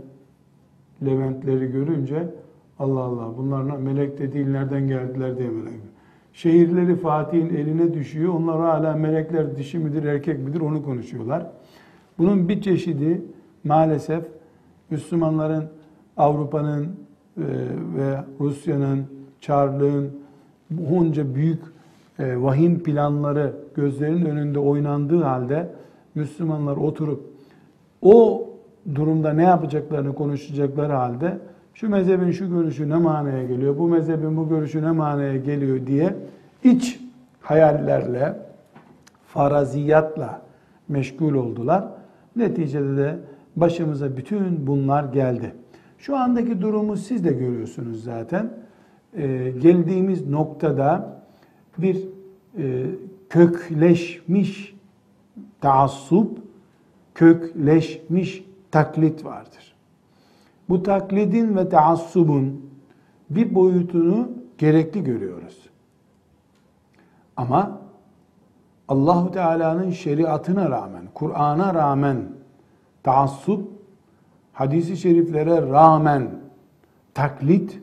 [1.06, 2.28] Leventleri görünce
[2.80, 5.80] Allah Allah bunlar melek de değil nereden geldiler diye melek.
[6.34, 8.34] Şehirleri Fatih'in eline düşüyor.
[8.34, 11.47] Onlar hala melekler dişi midir erkek midir onu konuşuyorlar.
[12.18, 13.22] Bunun bir çeşidi
[13.64, 14.24] maalesef
[14.89, 15.64] Müslümanların
[16.18, 16.89] Avrupa'nın e,
[17.97, 19.06] ve Rusya'nın,
[19.41, 20.12] Çarlığın
[20.70, 21.60] bunca büyük
[22.20, 25.72] e, vahim planları gözlerinin önünde oynandığı halde
[26.16, 27.24] Müslümanlar oturup
[28.01, 28.45] o
[28.96, 31.38] durumda ne yapacaklarını konuşacakları halde
[31.74, 36.16] şu mezhebin şu görüşü ne manaya geliyor, bu mezhebin bu görüşü ne manaya geliyor diye
[36.64, 37.00] iç
[37.42, 38.40] hayallerle,
[39.28, 40.42] faraziyatla
[40.88, 41.88] meşgul oldular.
[42.36, 43.16] Neticede de
[43.56, 45.52] başımıza bütün bunlar geldi.
[45.98, 48.50] Şu andaki durumu siz de görüyorsunuz zaten.
[49.18, 51.22] Ee, geldiğimiz noktada
[51.78, 52.08] bir
[52.58, 52.86] e,
[53.30, 54.76] kökleşmiş
[55.62, 56.38] taassup,
[57.16, 58.46] kökleşmiş
[58.76, 59.76] taklit vardır.
[60.70, 62.72] Bu taklidin ve taassubun
[63.30, 65.70] bir boyutunu gerekli görüyoruz.
[67.38, 67.82] Ama
[68.88, 72.18] Allahu Teala'nın şeriatına rağmen, Kur'an'a rağmen
[73.04, 73.70] taassup,
[74.54, 76.30] hadisi şeriflere rağmen
[77.14, 77.82] taklit,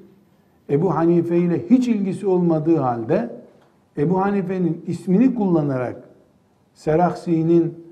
[0.70, 3.42] Ebu Hanife ile hiç ilgisi olmadığı halde
[3.98, 6.08] Ebu Hanife'nin ismini kullanarak
[6.74, 7.84] Seraksi'nin,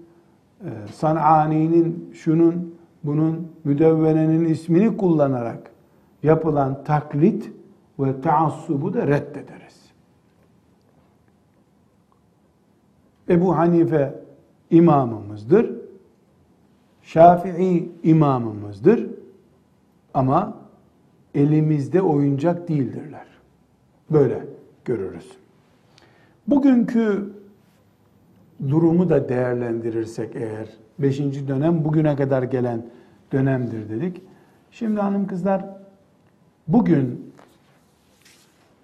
[0.65, 2.70] e, San'ani'nin, şunun,
[3.05, 5.71] bunun, müdevvenenin ismini kullanarak
[6.23, 7.51] yapılan taklit
[7.99, 9.81] ve taassubu da reddederiz.
[13.29, 14.15] Ebu Hanife
[14.71, 15.71] imamımızdır.
[17.03, 19.07] Şafii imamımızdır.
[20.15, 20.57] Ama
[21.35, 23.27] elimizde oyuncak değildirler.
[24.11, 24.47] Böyle
[24.85, 25.31] görürüz.
[26.47, 27.33] Bugünkü
[28.69, 30.69] durumu da değerlendirirsek eğer,
[31.03, 32.83] beşinci dönem bugüne kadar gelen
[33.33, 34.23] dönemdir dedik.
[34.71, 35.65] Şimdi hanım kızlar,
[36.69, 37.33] bugün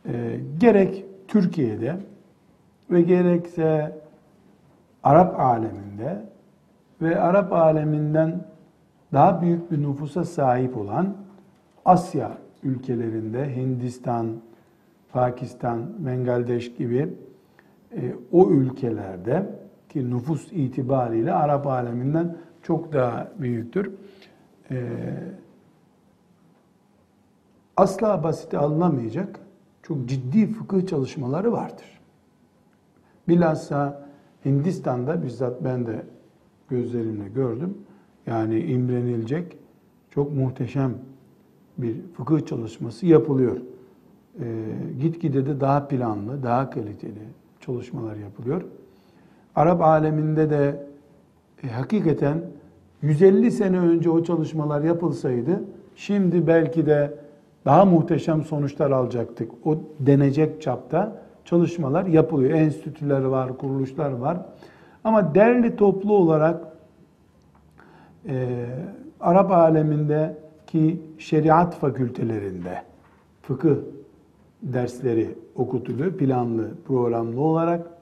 [0.08, 1.96] e, gerek Türkiye'de
[2.90, 3.98] ve gerekse
[5.02, 6.22] Arap aleminde
[7.02, 8.44] ve Arap aleminden
[9.12, 11.16] daha büyük bir nüfusa sahip olan
[11.84, 14.26] Asya ülkelerinde Hindistan,
[15.12, 17.08] Pakistan, Bangladeş gibi
[17.92, 19.46] e, o ülkelerde
[19.96, 23.92] ki nüfus itibariyle Arap aleminden çok daha büyüktür.
[24.70, 24.76] E,
[27.76, 29.40] asla basite alınamayacak
[29.82, 32.00] çok ciddi fıkıh çalışmaları vardır.
[33.28, 34.08] Bilhassa
[34.44, 36.02] Hindistan'da bizzat ben de
[36.68, 37.78] gözlerimle gördüm.
[38.26, 39.56] Yani imrenilecek
[40.10, 40.94] çok muhteşem
[41.78, 43.56] bir fıkıh çalışması yapılıyor.
[44.40, 44.64] Ee,
[45.00, 47.22] gitgide de daha planlı, daha kaliteli
[47.60, 48.62] çalışmalar yapılıyor.
[49.56, 50.86] Arap aleminde de
[51.64, 52.42] e, hakikaten
[53.02, 57.14] 150 sene önce o çalışmalar yapılsaydı şimdi belki de
[57.64, 59.52] daha muhteşem sonuçlar alacaktık.
[59.64, 62.50] O denecek çapta çalışmalar yapılıyor.
[62.50, 64.38] Enstitüler var, kuruluşlar var.
[65.04, 66.64] Ama derli toplu olarak
[68.28, 68.66] e,
[69.20, 72.82] Arap alemindeki şeriat fakültelerinde
[73.42, 73.76] fıkıh
[74.62, 76.12] dersleri okutuluyor.
[76.12, 77.95] Planlı, programlı olarak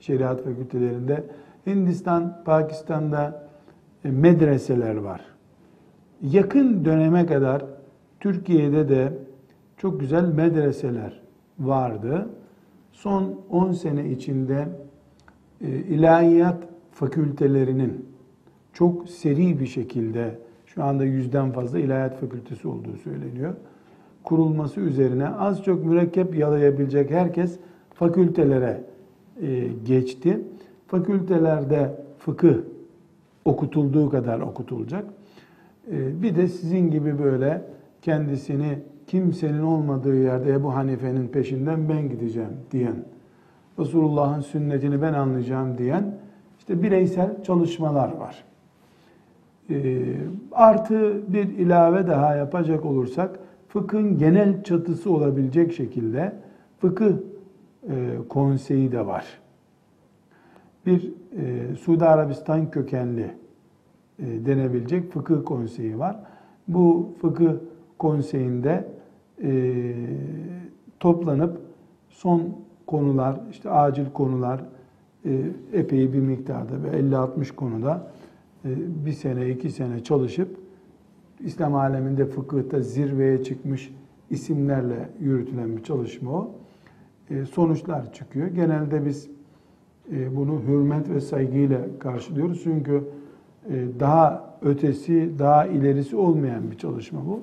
[0.00, 1.24] şeriat fakültelerinde.
[1.66, 3.48] Hindistan, Pakistan'da
[4.04, 5.20] e, medreseler var.
[6.22, 7.64] Yakın döneme kadar
[8.20, 9.12] Türkiye'de de
[9.76, 11.20] çok güzel medreseler
[11.58, 12.28] vardı.
[12.92, 14.68] Son 10 sene içinde
[15.60, 18.06] e, ilahiyat fakültelerinin
[18.72, 23.54] çok seri bir şekilde şu anda yüzden fazla ilahiyat fakültesi olduğu söyleniyor.
[24.24, 27.58] Kurulması üzerine az çok mürekkep yalayabilecek herkes
[27.94, 28.84] fakültelere
[29.84, 30.40] geçti.
[30.86, 32.54] Fakültelerde fıkıh
[33.44, 35.04] okutulduğu kadar okutulacak.
[35.92, 37.62] E, bir de sizin gibi böyle
[38.02, 42.96] kendisini kimsenin olmadığı yerde Ebu Hanife'nin peşinden ben gideceğim diyen,
[43.78, 46.14] Resulullah'ın sünnetini ben anlayacağım diyen
[46.58, 48.44] işte bireysel çalışmalar var.
[49.70, 50.04] E,
[50.52, 53.38] artı bir ilave daha yapacak olursak
[53.68, 56.32] fıkhın genel çatısı olabilecek şekilde
[56.78, 57.14] fıkıh e,
[58.28, 59.40] konseyi de var.
[60.86, 63.30] Bir e, Suudi Arabistan kökenli
[64.18, 66.16] e, denebilecek fıkıh konseyi var.
[66.68, 67.52] Bu fıkıh
[67.98, 68.88] konseyinde
[69.42, 69.92] e,
[71.00, 71.60] toplanıp
[72.08, 72.42] son
[72.86, 74.64] konular, işte acil konular
[75.24, 78.10] e, epey bir miktarda ve 50-60 konuda
[78.64, 78.68] e,
[79.06, 80.56] bir sene, iki sene çalışıp
[81.40, 83.94] İslam aleminde fıkıhta zirveye çıkmış
[84.30, 86.50] isimlerle yürütülen bir çalışma o.
[87.30, 88.48] E, sonuçlar çıkıyor.
[88.48, 89.30] Genelde biz
[90.12, 92.60] e, bunu hürmet ve saygıyla karşılıyoruz.
[92.62, 93.04] Çünkü
[93.70, 97.40] e, daha ötesi, daha ilerisi olmayan bir çalışma bu.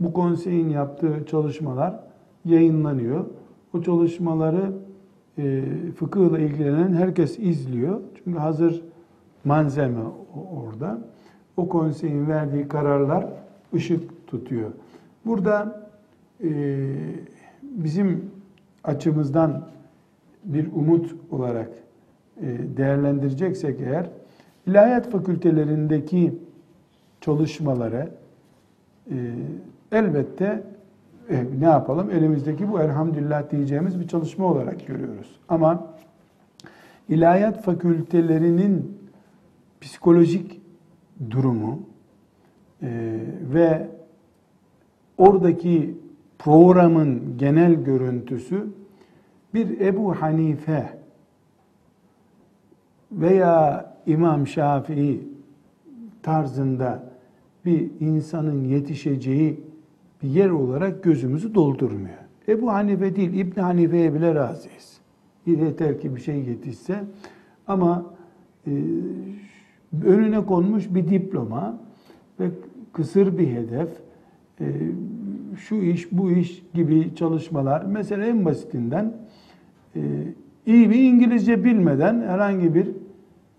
[0.00, 2.00] Bu konseyin yaptığı çalışmalar
[2.44, 3.24] yayınlanıyor.
[3.74, 4.72] O çalışmaları
[5.96, 8.00] fıkıhla ilgilenen herkes izliyor.
[8.24, 8.82] Çünkü hazır
[9.44, 10.00] malzeme
[10.52, 10.98] orada.
[11.56, 13.26] O konseyin verdiği kararlar
[13.74, 14.70] ışık tutuyor.
[15.26, 15.88] Burada
[17.62, 18.30] bizim
[18.84, 19.68] açımızdan
[20.44, 21.70] bir umut olarak
[22.76, 24.10] değerlendireceksek eğer,
[24.66, 26.34] ilahiyat fakültelerindeki
[27.20, 28.08] çalışmaları
[29.92, 30.62] elbette
[31.30, 32.10] e, ne yapalım?
[32.10, 35.40] Elimizdeki bu elhamdülillah diyeceğimiz bir çalışma olarak görüyoruz.
[35.48, 35.86] Ama
[37.08, 38.98] ilahiyat fakültelerinin
[39.80, 40.60] psikolojik
[41.30, 41.80] durumu
[42.82, 42.88] e,
[43.54, 43.88] ve
[45.18, 45.98] oradaki
[46.38, 48.66] programın genel görüntüsü
[49.54, 50.98] bir Ebu Hanife
[53.12, 55.28] veya İmam Şafii
[56.22, 57.12] tarzında
[57.64, 59.60] bir insanın yetişeceği
[60.22, 62.18] bir yer olarak gözümüzü doldurmuyor.
[62.48, 64.98] Ebu Hanife değil, İbn Hanife'ye bile razıyız.
[65.46, 67.04] Yeter ki bir şey yetişse.
[67.66, 68.06] Ama
[68.66, 68.70] e,
[70.04, 71.80] önüne konmuş bir diploma
[72.40, 72.50] ve
[72.92, 73.88] kısır bir hedef,
[74.60, 74.64] e,
[75.58, 77.84] şu iş, bu iş gibi çalışmalar.
[77.84, 79.12] Mesela en basitinden
[79.96, 80.00] e,
[80.66, 82.88] iyi bir İngilizce bilmeden herhangi bir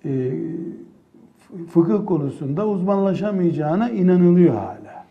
[0.06, 0.34] e,
[1.68, 5.06] fıkıh konusunda uzmanlaşamayacağına inanılıyor hala.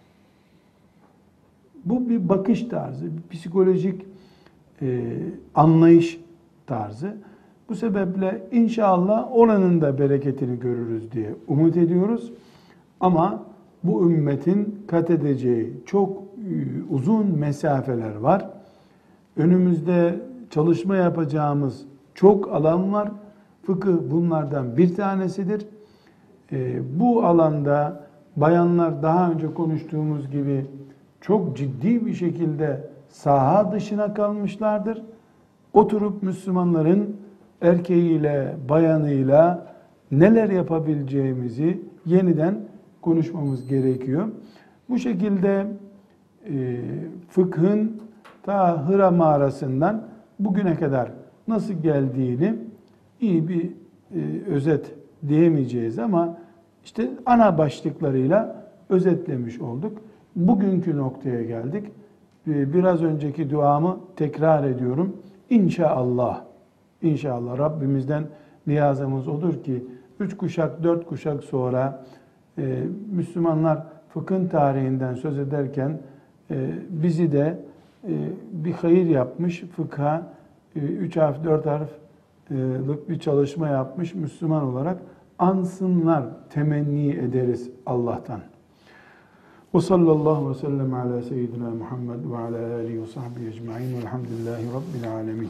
[1.84, 4.06] Bu bir bakış tarzı, bir psikolojik
[4.82, 5.02] e,
[5.54, 6.20] anlayış
[6.66, 7.16] tarzı.
[7.68, 12.32] Bu sebeple inşallah oranın da bereketini görürüz diye umut ediyoruz.
[13.00, 13.44] Ama
[13.84, 16.27] bu ümmetin kat edeceği çok
[16.90, 18.50] uzun mesafeler var.
[19.36, 20.20] Önümüzde
[20.50, 21.84] çalışma yapacağımız
[22.14, 23.12] çok alan var.
[23.62, 25.66] Fıkıh bunlardan bir tanesidir.
[26.52, 28.00] E, bu alanda
[28.36, 30.66] bayanlar daha önce konuştuğumuz gibi
[31.20, 35.02] çok ciddi bir şekilde saha dışına kalmışlardır.
[35.72, 37.16] Oturup Müslümanların
[37.62, 39.66] erkeğiyle, bayanıyla
[40.10, 42.60] neler yapabileceğimizi yeniden
[43.02, 44.28] konuşmamız gerekiyor.
[44.88, 45.66] Bu şekilde e,
[47.28, 48.02] fıkhın
[48.42, 50.02] ta Hıra mağarasından
[50.38, 51.12] bugüne kadar
[51.48, 52.54] nasıl geldiğini
[53.20, 53.70] iyi bir
[54.14, 54.94] e, özet
[55.28, 56.38] diyemeyeceğiz ama
[56.84, 59.98] işte ana başlıklarıyla özetlemiş olduk.
[60.36, 61.84] Bugünkü noktaya geldik.
[62.48, 65.16] E, biraz önceki duamı tekrar ediyorum.
[65.50, 66.44] İnşallah,
[67.02, 68.24] inşallah Rabbimizden
[68.66, 69.84] niyazımız odur ki
[70.20, 72.04] üç kuşak, dört kuşak sonra
[72.58, 72.82] e,
[73.12, 76.17] Müslümanlar fıkhın tarihinden söz ederken e,
[76.90, 77.58] bizi de
[78.04, 78.12] e,
[78.52, 80.32] bir hayır yapmış, fıkha
[80.76, 84.98] e, üç harf, dört harflık bir çalışma yapmış Müslüman olarak
[85.38, 88.40] ansınlar temenni ederiz Allah'tan.
[89.74, 95.12] Ve sallallahu ve sellem ala seyyidina Muhammed ve ala alihi ve sahbihi ecma'in velhamdülillahi rabbil
[95.12, 95.48] alemin.